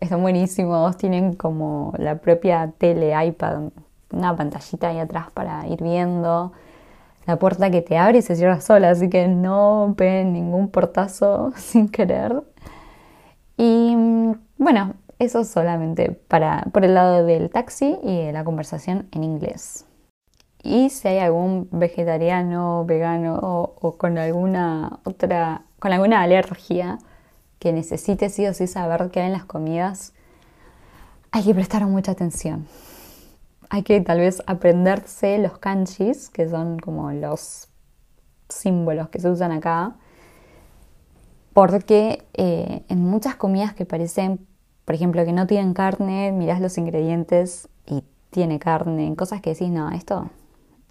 están 0.00 0.22
buenísimos, 0.22 0.96
tienen 0.96 1.34
como 1.34 1.94
la 1.98 2.16
propia 2.16 2.72
tele, 2.78 3.14
iPad, 3.26 3.70
una 4.16 4.36
pantallita 4.36 4.88
ahí 4.88 4.98
atrás 4.98 5.30
para 5.32 5.66
ir 5.68 5.82
viendo, 5.82 6.52
la 7.26 7.38
puerta 7.38 7.70
que 7.70 7.82
te 7.82 7.98
abre 7.98 8.18
y 8.18 8.22
se 8.22 8.36
cierra 8.36 8.60
sola, 8.60 8.90
así 8.90 9.10
que 9.10 9.28
no 9.28 9.94
ven 9.96 10.32
ningún 10.32 10.70
portazo 10.70 11.52
sin 11.56 11.88
querer. 11.88 12.42
Y 13.56 13.96
bueno, 14.58 14.94
eso 15.18 15.44
solamente 15.44 16.12
para, 16.12 16.64
por 16.72 16.84
el 16.84 16.94
lado 16.94 17.24
del 17.24 17.50
taxi 17.50 17.98
y 18.02 18.30
la 18.32 18.44
conversación 18.44 19.08
en 19.12 19.24
inglés. 19.24 19.86
Y 20.62 20.90
si 20.90 21.08
hay 21.08 21.18
algún 21.18 21.68
vegetariano, 21.70 22.84
vegano 22.84 23.36
o, 23.36 23.96
con 23.96 24.18
alguna 24.18 24.98
otra, 25.04 25.62
con 25.78 25.92
alguna 25.92 26.22
alergia 26.22 26.98
que 27.60 27.72
necesite 27.72 28.28
sí 28.28 28.46
o 28.46 28.52
sí 28.52 28.66
saber 28.66 29.10
qué 29.10 29.20
hay 29.20 29.26
en 29.26 29.32
las 29.32 29.44
comidas, 29.44 30.12
hay 31.30 31.44
que 31.44 31.54
prestar 31.54 31.86
mucha 31.86 32.12
atención. 32.12 32.66
Hay 33.70 33.82
que 33.82 34.00
tal 34.00 34.20
vez 34.20 34.42
aprenderse 34.46 35.38
los 35.38 35.58
kanjis, 35.58 36.30
que 36.30 36.48
son 36.48 36.78
como 36.78 37.12
los 37.12 37.68
símbolos 38.48 39.08
que 39.08 39.18
se 39.18 39.28
usan 39.28 39.52
acá, 39.52 39.96
porque 41.52 42.24
eh, 42.34 42.84
en 42.88 43.00
muchas 43.00 43.34
comidas 43.36 43.74
que 43.74 43.86
parecen 43.86 44.46
por 44.86 44.94
ejemplo, 44.94 45.24
que 45.24 45.32
no 45.32 45.48
tienen 45.48 45.74
carne, 45.74 46.30
mirás 46.30 46.60
los 46.60 46.78
ingredientes 46.78 47.68
y 47.86 48.04
tiene 48.30 48.60
carne, 48.60 49.14
cosas 49.16 49.42
que 49.42 49.50
decís, 49.50 49.68
no, 49.68 49.90
esto, 49.90 50.30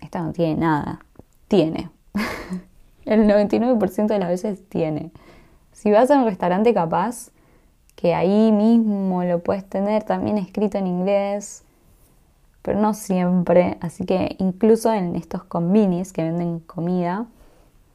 esto 0.02 0.20
no 0.20 0.34
tiene 0.34 0.60
nada. 0.60 1.00
tiene. 1.48 1.90
el 3.06 3.22
99% 3.26 4.08
de 4.08 4.20
las 4.20 4.28
veces 4.28 4.68
tiene. 4.68 5.12
Si 5.72 5.92
vas 5.92 6.12
a 6.12 6.18
un 6.20 6.26
restaurante 6.26 6.74
capaz, 6.74 7.32
que 7.96 8.14
ahí 8.14 8.52
mismo 8.52 9.24
lo 9.24 9.40
puedes 9.40 9.64
tener 9.64 10.04
también 10.04 10.38
escrito 10.38 10.78
en 10.78 10.88
inglés, 10.88 11.64
pero 12.66 12.80
no 12.80 12.96
siempre. 12.96 13.78
Así 13.80 14.06
que 14.06 14.36
incluso 14.40 14.92
en 14.92 15.16
estos 15.16 15.44
combinis 15.44 16.12
que 16.12 16.24
venden 16.24 16.60
comida, 16.62 17.28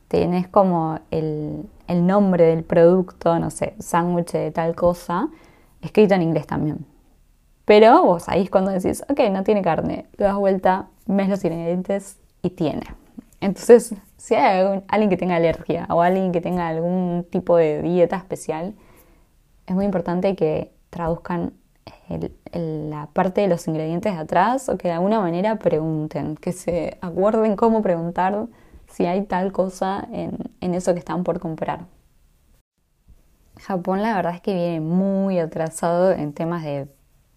tenés 0.06 0.46
como 0.46 1.00
el, 1.10 1.68
el 1.88 2.06
nombre 2.06 2.44
del 2.44 2.62
producto, 2.62 3.36
no 3.40 3.50
sé, 3.50 3.74
sándwich 3.80 4.30
de 4.30 4.52
tal 4.52 4.76
cosa, 4.76 5.28
escrito 5.82 6.14
en 6.14 6.22
inglés 6.22 6.46
también. 6.46 6.86
Pero 7.64 8.04
vos 8.04 8.28
ahí 8.28 8.42
es 8.42 8.50
cuando 8.50 8.70
decís, 8.70 9.02
ok, 9.08 9.18
no 9.32 9.42
tiene 9.42 9.60
carne, 9.60 10.06
le 10.16 10.24
das 10.24 10.36
vuelta, 10.36 10.86
ves 11.06 11.28
los 11.28 11.44
ingredientes 11.44 12.18
y 12.40 12.50
tiene. 12.50 12.84
Entonces, 13.40 13.94
si 14.18 14.36
hay 14.36 14.82
alguien 14.86 15.10
que 15.10 15.16
tenga 15.16 15.34
alergia 15.34 15.88
o 15.90 16.00
alguien 16.00 16.30
que 16.30 16.40
tenga 16.40 16.68
algún 16.68 17.26
tipo 17.28 17.56
de 17.56 17.82
dieta 17.82 18.16
especial, 18.16 18.74
es 19.66 19.74
muy 19.74 19.84
importante 19.84 20.36
que 20.36 20.70
traduzcan 20.90 21.54
la 22.52 23.06
parte 23.12 23.42
de 23.42 23.48
los 23.48 23.68
ingredientes 23.68 24.12
de 24.12 24.18
atrás 24.18 24.68
o 24.68 24.76
que 24.76 24.88
de 24.88 24.94
alguna 24.94 25.20
manera 25.20 25.56
pregunten, 25.56 26.36
que 26.36 26.52
se 26.52 26.98
acuerden 27.00 27.56
cómo 27.56 27.82
preguntar 27.82 28.46
si 28.88 29.06
hay 29.06 29.22
tal 29.22 29.52
cosa 29.52 30.08
en, 30.12 30.36
en 30.60 30.74
eso 30.74 30.92
que 30.92 30.98
están 30.98 31.22
por 31.22 31.38
comprar. 31.38 31.86
Japón 33.60 34.02
la 34.02 34.14
verdad 34.14 34.34
es 34.34 34.40
que 34.40 34.54
viene 34.54 34.80
muy 34.80 35.38
atrasado 35.38 36.12
en 36.12 36.32
temas 36.32 36.64
de 36.64 36.88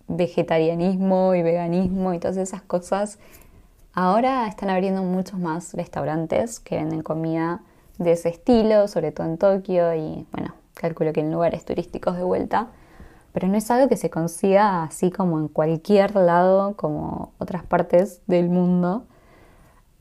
vegetarianismo 0.08 1.36
y 1.36 1.43
veganismo 1.43 2.13
y 2.13 2.19
todas 2.19 2.38
esas 2.38 2.62
cosas. 2.62 3.19
Ahora 3.93 4.47
están 4.47 4.69
abriendo 4.69 5.03
muchos 5.03 5.39
más 5.39 5.73
restaurantes 5.73 6.60
que 6.60 6.77
venden 6.77 7.03
comida 7.03 7.62
de 7.97 8.13
ese 8.13 8.29
estilo, 8.29 8.88
sobre 8.88 9.12
todo 9.12 9.27
en 9.27 9.38
Tokio 9.38 9.93
y 9.93 10.25
bueno, 10.32 10.56
calculo 10.73 11.13
que 11.13 11.19
en 11.19 11.32
lugares 11.32 11.63
turísticos 11.65 12.17
de 12.17 12.23
vuelta, 12.23 12.69
pero 13.33 13.47
no 13.47 13.57
es 13.57 13.69
algo 13.71 13.89
que 13.89 13.97
se 13.97 14.09
consiga 14.09 14.83
así 14.83 15.11
como 15.11 15.39
en 15.39 15.47
cualquier 15.47 16.15
lado, 16.15 16.75
como 16.77 17.33
otras 17.39 17.63
partes 17.63 18.21
del 18.27 18.49
mundo. 18.49 19.05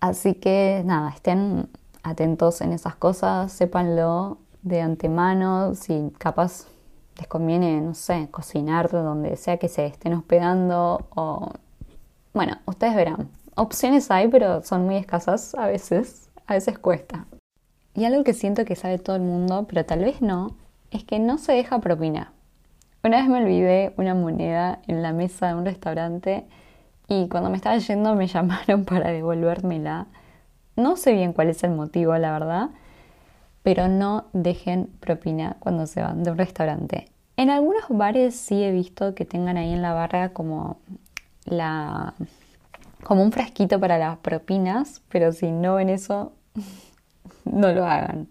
Así 0.01 0.35
que 0.35 0.83
nada, 0.85 1.11
estén 1.11 1.69
atentos 2.03 2.61
en 2.61 2.73
esas 2.73 2.95
cosas, 2.95 3.51
sépanlo 3.53 4.39
de 4.63 4.83
antemano, 4.83 5.75
si 5.75 6.13
capaz 6.19 6.67
les 7.17 7.27
conviene, 7.27 7.81
no 7.81 7.95
sé, 7.95 8.29
cocinar 8.31 8.91
donde 8.91 9.37
sea 9.37 9.57
que 9.57 9.69
se 9.69 9.87
estén 9.87 10.15
hospedando 10.15 11.07
o... 11.15 11.53
Bueno, 12.35 12.59
ustedes 12.67 12.95
verán. 12.95 13.29
Opciones 13.55 14.11
hay, 14.11 14.29
pero 14.29 14.63
son 14.63 14.87
muy 14.87 14.97
escasas 14.97 15.55
a 15.55 15.67
veces. 15.67 16.31
A 16.47 16.55
veces 16.55 16.79
cuesta. 16.79 17.27
Y 17.95 18.05
algo 18.05 18.25
que 18.25 18.33
siento 18.33 18.65
que 18.65 18.75
sabe 18.75 18.99
todo 18.99 19.17
el 19.17 19.23
mundo, 19.23 19.67
pero 19.69 19.85
tal 19.85 20.01
vez 20.01 20.23
no, 20.23 20.57
es 20.91 21.05
que 21.05 21.19
no 21.19 21.39
se 21.39 21.53
deja 21.53 21.79
propina. 21.79 22.33
Una 23.05 23.19
vez 23.19 23.29
me 23.29 23.43
olvidé 23.43 23.93
una 23.97 24.15
moneda 24.15 24.79
en 24.87 25.03
la 25.03 25.13
mesa 25.13 25.49
de 25.49 25.55
un 25.55 25.65
restaurante 25.65 26.47
y 27.09 27.29
cuando 27.29 27.51
me 27.51 27.57
estaba 27.57 27.77
yendo 27.77 28.15
me 28.15 28.27
llamaron 28.29 28.85
para 28.85 29.11
devolvérmela. 29.11 30.07
No 30.77 30.97
sé 30.97 31.13
bien 31.13 31.33
cuál 31.33 31.49
es 31.49 31.65
el 31.65 31.73
motivo, 31.73 32.17
la 32.17 32.31
verdad, 32.31 32.71
pero 33.65 33.89
no 33.89 34.27
dejen 34.33 34.87
propina 35.01 35.57
cuando 35.59 35.87
se 35.87 36.01
van 36.01 36.23
de 36.23 36.31
un 36.31 36.39
restaurante. 36.39 37.07
En 37.37 37.51
algunos 37.51 37.83
bares 37.89 38.37
sí 38.37 38.63
he 38.63 38.71
visto 38.71 39.17
que 39.17 39.25
tengan 39.25 39.57
ahí 39.57 39.73
en 39.73 39.83
la 39.83 39.95
barra 39.95 40.29
como 40.29 40.79
la 41.45 42.15
como 43.03 43.25
un 43.25 43.33
frasquito 43.33 43.81
para 43.81 43.99
las 43.99 44.19
propinas, 44.19 45.03
pero 45.09 45.33
si 45.33 45.51
no 45.51 45.75
ven 45.75 45.89
eso, 45.89 46.35
no 47.45 47.73
lo 47.73 47.85
hagan. 47.85 48.29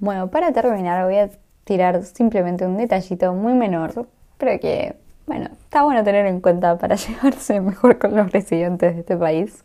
Bueno, 0.00 0.30
para 0.30 0.52
terminar 0.52 1.04
voy 1.04 1.16
a 1.16 1.30
tirar 1.64 2.04
simplemente 2.04 2.64
un 2.64 2.76
detallito 2.76 3.34
muy 3.34 3.52
menor, 3.54 4.06
pero 4.38 4.60
que, 4.60 4.94
bueno, 5.26 5.46
está 5.64 5.82
bueno 5.82 6.04
tener 6.04 6.26
en 6.26 6.40
cuenta 6.40 6.78
para 6.78 6.94
llevarse 6.96 7.60
mejor 7.60 7.98
con 7.98 8.14
los 8.14 8.30
residentes 8.30 8.94
de 8.94 9.00
este 9.00 9.16
país. 9.16 9.64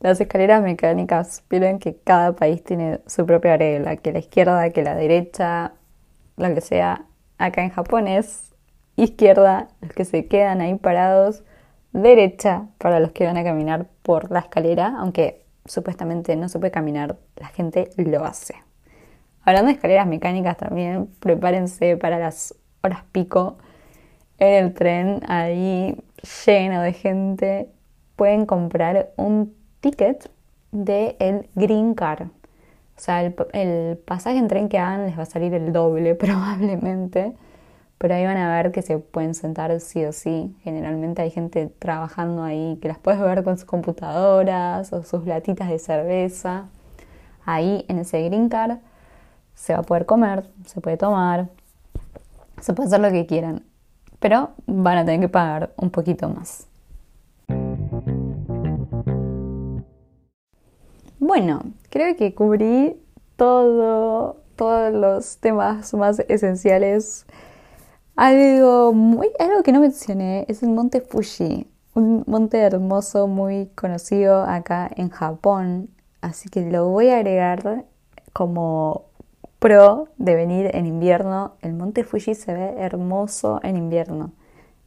Las 0.00 0.20
escaleras 0.20 0.62
mecánicas, 0.62 1.42
vieron 1.48 1.78
que 1.78 1.96
cada 1.96 2.32
país 2.32 2.62
tiene 2.62 3.00
su 3.06 3.24
propia 3.24 3.56
regla, 3.56 3.96
que 3.96 4.12
la 4.12 4.18
izquierda, 4.18 4.70
que 4.70 4.82
la 4.82 4.94
derecha, 4.94 5.72
lo 6.36 6.54
que 6.54 6.60
sea. 6.60 7.06
Acá 7.38 7.62
en 7.62 7.70
Japón 7.70 8.06
es 8.06 8.54
izquierda, 8.96 9.68
los 9.80 9.92
que 9.92 10.04
se 10.04 10.26
quedan 10.26 10.60
ahí 10.60 10.74
parados, 10.74 11.42
derecha 11.92 12.66
para 12.78 13.00
los 13.00 13.12
que 13.12 13.24
van 13.24 13.38
a 13.38 13.44
caminar 13.44 13.86
por 14.02 14.30
la 14.30 14.40
escalera, 14.40 14.94
aunque 14.98 15.44
supuestamente 15.64 16.36
no 16.36 16.50
se 16.50 16.58
puede 16.58 16.70
caminar, 16.70 17.16
la 17.36 17.48
gente 17.48 17.90
lo 17.96 18.24
hace. 18.26 18.54
Hablando 19.50 19.66
de 19.66 19.74
escaleras 19.74 20.06
mecánicas 20.06 20.56
también, 20.56 21.08
prepárense 21.18 21.96
para 21.96 22.20
las 22.20 22.54
horas 22.84 23.02
pico 23.10 23.58
en 24.38 24.64
el 24.64 24.74
tren, 24.74 25.22
ahí 25.26 26.00
lleno 26.46 26.80
de 26.82 26.92
gente. 26.92 27.68
Pueden 28.14 28.46
comprar 28.46 29.10
un 29.16 29.52
ticket 29.80 30.30
del 30.70 31.16
el 31.18 31.48
Green 31.56 31.94
Car. 31.94 32.28
O 32.96 33.00
sea, 33.00 33.24
el, 33.24 33.34
el, 33.52 33.96
pasaje 33.96 34.38
en 34.38 34.46
tren 34.46 34.68
que 34.68 34.78
hagan 34.78 35.06
les 35.06 35.18
va 35.18 35.24
a 35.24 35.26
salir 35.26 35.52
el 35.52 35.72
doble 35.72 36.14
probablemente, 36.14 37.32
pero 37.98 38.14
ahí 38.14 38.24
van 38.24 38.36
a 38.36 38.54
ver 38.54 38.70
que 38.70 38.82
se 38.82 38.98
pueden 38.98 39.34
sentar 39.34 39.80
sí 39.80 40.04
o 40.04 40.12
sí. 40.12 40.54
Generalmente 40.62 41.22
hay 41.22 41.32
gente 41.32 41.66
trabajando 41.80 42.44
ahí 42.44 42.78
que 42.80 42.86
las 42.86 42.98
puedes 42.98 43.20
ver 43.20 43.42
con 43.42 43.58
sus 43.58 43.66
computadoras 43.66 44.92
o 44.92 45.02
sus 45.02 45.26
latitas 45.26 45.68
de 45.68 45.80
cerveza. 45.80 46.68
Ahí 47.44 47.84
en 47.88 47.98
ese 47.98 48.22
Green 48.22 48.48
Car 48.48 48.78
se 49.60 49.74
va 49.74 49.80
a 49.80 49.82
poder 49.82 50.06
comer, 50.06 50.48
se 50.64 50.80
puede 50.80 50.96
tomar, 50.96 51.50
se 52.62 52.72
puede 52.72 52.86
hacer 52.86 53.00
lo 53.00 53.10
que 53.10 53.26
quieran, 53.26 53.62
pero 54.18 54.52
van 54.66 54.96
a 54.96 55.04
tener 55.04 55.20
que 55.20 55.28
pagar 55.28 55.74
un 55.76 55.90
poquito 55.90 56.30
más. 56.30 56.66
Bueno, 61.18 61.60
creo 61.90 62.16
que 62.16 62.34
cubrí 62.34 62.98
todo, 63.36 64.38
todos 64.56 64.94
los 64.94 65.36
temas 65.36 65.92
más 65.92 66.20
esenciales. 66.20 67.26
Algo 68.16 68.94
muy, 68.94 69.28
algo 69.38 69.62
que 69.62 69.72
no 69.72 69.80
mencioné 69.80 70.46
es 70.48 70.62
el 70.62 70.70
monte 70.70 71.02
Fuji, 71.02 71.70
un 71.94 72.24
monte 72.26 72.56
hermoso 72.58 73.26
muy 73.26 73.66
conocido 73.76 74.42
acá 74.42 74.90
en 74.96 75.10
Japón, 75.10 75.90
así 76.22 76.48
que 76.48 76.62
lo 76.70 76.88
voy 76.88 77.08
a 77.08 77.16
agregar 77.16 77.84
como 78.32 79.09
pro 79.60 80.08
de 80.16 80.34
venir 80.34 80.70
en 80.74 80.86
invierno. 80.86 81.54
El 81.60 81.74
monte 81.74 82.02
Fuji 82.02 82.34
se 82.34 82.52
ve 82.52 82.74
hermoso 82.78 83.60
en 83.62 83.76
invierno. 83.76 84.32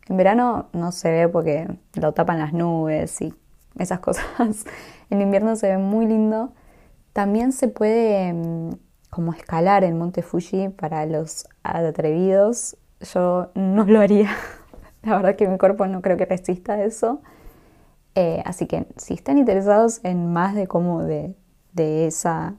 En 0.09 0.17
verano 0.17 0.67
no 0.73 0.91
se 0.91 1.09
ve 1.11 1.29
porque 1.29 1.67
lo 1.93 2.11
tapan 2.11 2.39
las 2.39 2.51
nubes 2.51 3.21
y 3.21 3.33
esas 3.77 3.99
cosas. 4.01 4.25
En 5.09 5.21
invierno 5.21 5.55
se 5.55 5.69
ve 5.69 5.77
muy 5.77 6.07
lindo. 6.07 6.51
También 7.13 7.51
se 7.51 7.67
puede 7.67 8.33
mm, 8.33 8.71
como 9.09 9.33
escalar 9.33 9.83
el 9.83 9.93
monte 9.93 10.23
Fuji 10.23 10.69
para 10.69 11.05
los 11.05 11.47
atrevidos. 11.61 12.75
Yo 13.13 13.51
no 13.53 13.85
lo 13.85 14.01
haría. 14.01 14.31
La 15.03 15.17
verdad 15.17 15.35
que 15.35 15.47
mi 15.47 15.57
cuerpo 15.57 15.85
no 15.85 16.01
creo 16.01 16.17
que 16.17 16.25
resista 16.25 16.83
eso. 16.83 17.21
Eh, 18.15 18.41
así 18.45 18.65
que 18.65 18.87
si 18.97 19.13
están 19.13 19.37
interesados 19.37 19.99
en 20.03 20.33
más 20.33 20.55
de 20.55 20.67
cómo 20.67 21.03
de, 21.03 21.35
de 21.73 22.07
esa 22.07 22.55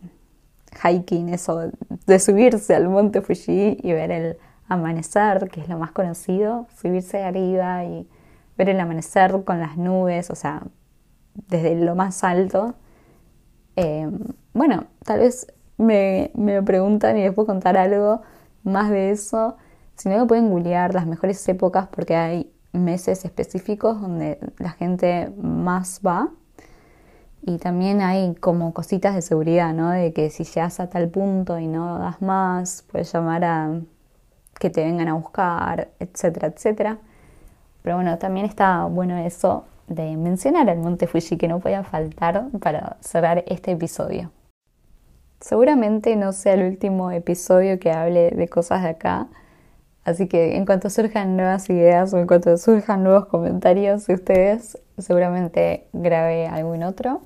hiking, 0.82 1.28
eso 1.28 1.70
de 2.06 2.18
subirse 2.18 2.74
al 2.74 2.88
monte 2.88 3.20
Fuji 3.20 3.78
y 3.82 3.92
ver 3.92 4.10
el 4.10 4.37
amanecer, 4.68 5.48
que 5.50 5.60
es 5.60 5.68
lo 5.68 5.78
más 5.78 5.92
conocido, 5.92 6.66
subirse 6.80 7.22
arriba 7.22 7.84
y 7.84 8.08
ver 8.56 8.70
el 8.70 8.80
amanecer 8.80 9.44
con 9.44 9.60
las 9.60 9.76
nubes, 9.76 10.30
o 10.30 10.34
sea, 10.34 10.62
desde 11.34 11.76
lo 11.76 11.94
más 11.94 12.24
alto. 12.24 12.74
Eh, 13.76 14.08
bueno, 14.52 14.87
tal 15.04 15.20
vez 15.20 15.52
me, 15.76 16.30
me 16.34 16.62
preguntan 16.62 17.18
y 17.18 17.22
les 17.22 17.34
puedo 17.34 17.46
contar 17.46 17.76
algo 17.76 18.22
más 18.62 18.90
de 18.90 19.10
eso. 19.10 19.56
Si 19.96 20.08
no, 20.08 20.18
me 20.18 20.26
pueden 20.26 20.50
googlear 20.50 20.94
las 20.94 21.06
mejores 21.06 21.46
épocas 21.48 21.88
porque 21.88 22.16
hay 22.16 22.52
meses 22.72 23.24
específicos 23.24 24.00
donde 24.00 24.38
la 24.58 24.70
gente 24.70 25.32
más 25.40 26.00
va 26.04 26.30
y 27.46 27.59
también 27.59 28.00
hay 28.00 28.35
como 28.37 28.72
cositas 28.72 29.14
de 29.14 29.22
seguridad, 29.22 29.74
¿no? 29.74 29.90
De 29.90 30.12
que 30.12 30.30
si 30.30 30.44
llegas 30.44 30.80
a 30.80 30.88
tal 30.88 31.09
punto 31.09 31.59
y 31.59 31.66
no 31.66 31.98
das 31.98 32.22
más, 32.22 32.85
puedes 32.90 33.12
llamar 33.12 33.44
a 33.44 33.80
que 34.59 34.70
te 34.70 34.85
vengan 34.85 35.09
a 35.09 35.14
buscar, 35.14 35.88
etcétera, 35.98 36.48
etcétera. 36.48 36.98
Pero 37.83 37.96
bueno, 37.96 38.18
también 38.18 38.46
está 38.46 38.85
bueno 38.87 39.16
eso 39.18 39.64
de 39.88 40.16
mencionar 40.16 40.70
al 40.70 40.78
Monte 40.78 41.07
Fuji 41.07 41.37
que 41.37 41.48
no 41.48 41.61
podía 41.61 41.85
faltar 41.85 42.48
para 42.61 42.96
cerrar 43.00 43.44
este 43.46 43.72
episodio. 43.72 44.30
Seguramente 45.40 46.16
no 46.16 46.33
sea 46.33 46.54
el 46.54 46.62
último 46.62 47.11
episodio 47.11 47.78
que 47.78 47.92
hable 47.92 48.30
de 48.30 48.48
cosas 48.48 48.83
de 48.83 48.88
acá, 48.90 49.28
Así 50.04 50.28
que 50.28 50.57
en 50.57 50.66
cuanto 50.66 50.90
surjan 50.90 51.37
nuevas 51.37 51.70
ideas 51.70 52.12
o 52.12 52.18
en 52.18 52.26
cuanto 52.26 52.57
surjan 52.59 53.02
nuevos 53.02 53.26
comentarios 53.26 54.07
de 54.07 54.14
ustedes, 54.14 54.78
seguramente 54.98 55.87
grabé 55.94 56.46
algún 56.46 56.83
otro. 56.83 57.22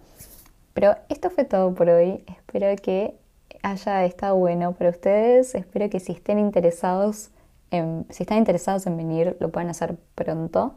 Pero 0.81 0.95
esto 1.09 1.29
fue 1.29 1.45
todo 1.45 1.75
por 1.75 1.89
hoy. 1.91 2.23
Espero 2.29 2.69
que 2.81 3.19
haya 3.65 4.05
estado 4.05 4.37
bueno 4.37 4.75
para 4.75 4.91
ustedes. 4.91 5.57
Espero 5.57 5.91
que 5.91 5.99
si 5.99 6.13
estén 6.13 6.39
interesados 6.39 7.31
en, 7.73 8.07
si 8.11 8.23
están 8.23 8.39
interesados 8.39 8.87
en 8.87 8.97
venir, 8.97 9.37
lo 9.41 9.51
puedan 9.51 9.71
hacer 9.71 9.97
pronto 10.15 10.77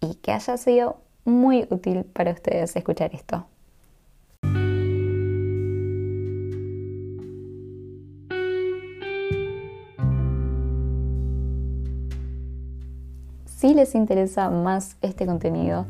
y 0.00 0.14
que 0.14 0.32
haya 0.32 0.56
sido 0.56 0.96
muy 1.26 1.66
útil 1.68 2.04
para 2.04 2.30
ustedes 2.30 2.74
escuchar 2.74 3.14
esto. 3.14 3.44
Si 13.44 13.74
les 13.74 13.94
interesa 13.94 14.48
más 14.48 14.96
este 15.02 15.26
contenido 15.26 15.84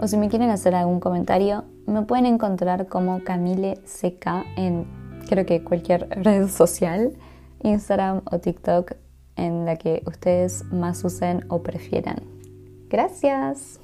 o 0.00 0.08
si 0.08 0.16
me 0.16 0.28
quieren 0.28 0.50
hacer 0.50 0.74
algún 0.74 0.98
comentario, 0.98 1.66
me 1.86 2.02
pueden 2.02 2.26
encontrar 2.26 2.88
como 2.88 3.22
Camile 3.22 3.78
CK 3.84 4.44
en 4.56 4.86
creo 5.28 5.46
que 5.46 5.62
cualquier 5.62 6.08
red 6.22 6.48
social, 6.48 7.12
Instagram 7.62 8.22
o 8.30 8.38
TikTok, 8.38 8.92
en 9.36 9.66
la 9.66 9.76
que 9.76 10.02
ustedes 10.06 10.64
más 10.72 11.04
usen 11.04 11.44
o 11.48 11.62
prefieran. 11.62 12.18
Gracias. 12.88 13.80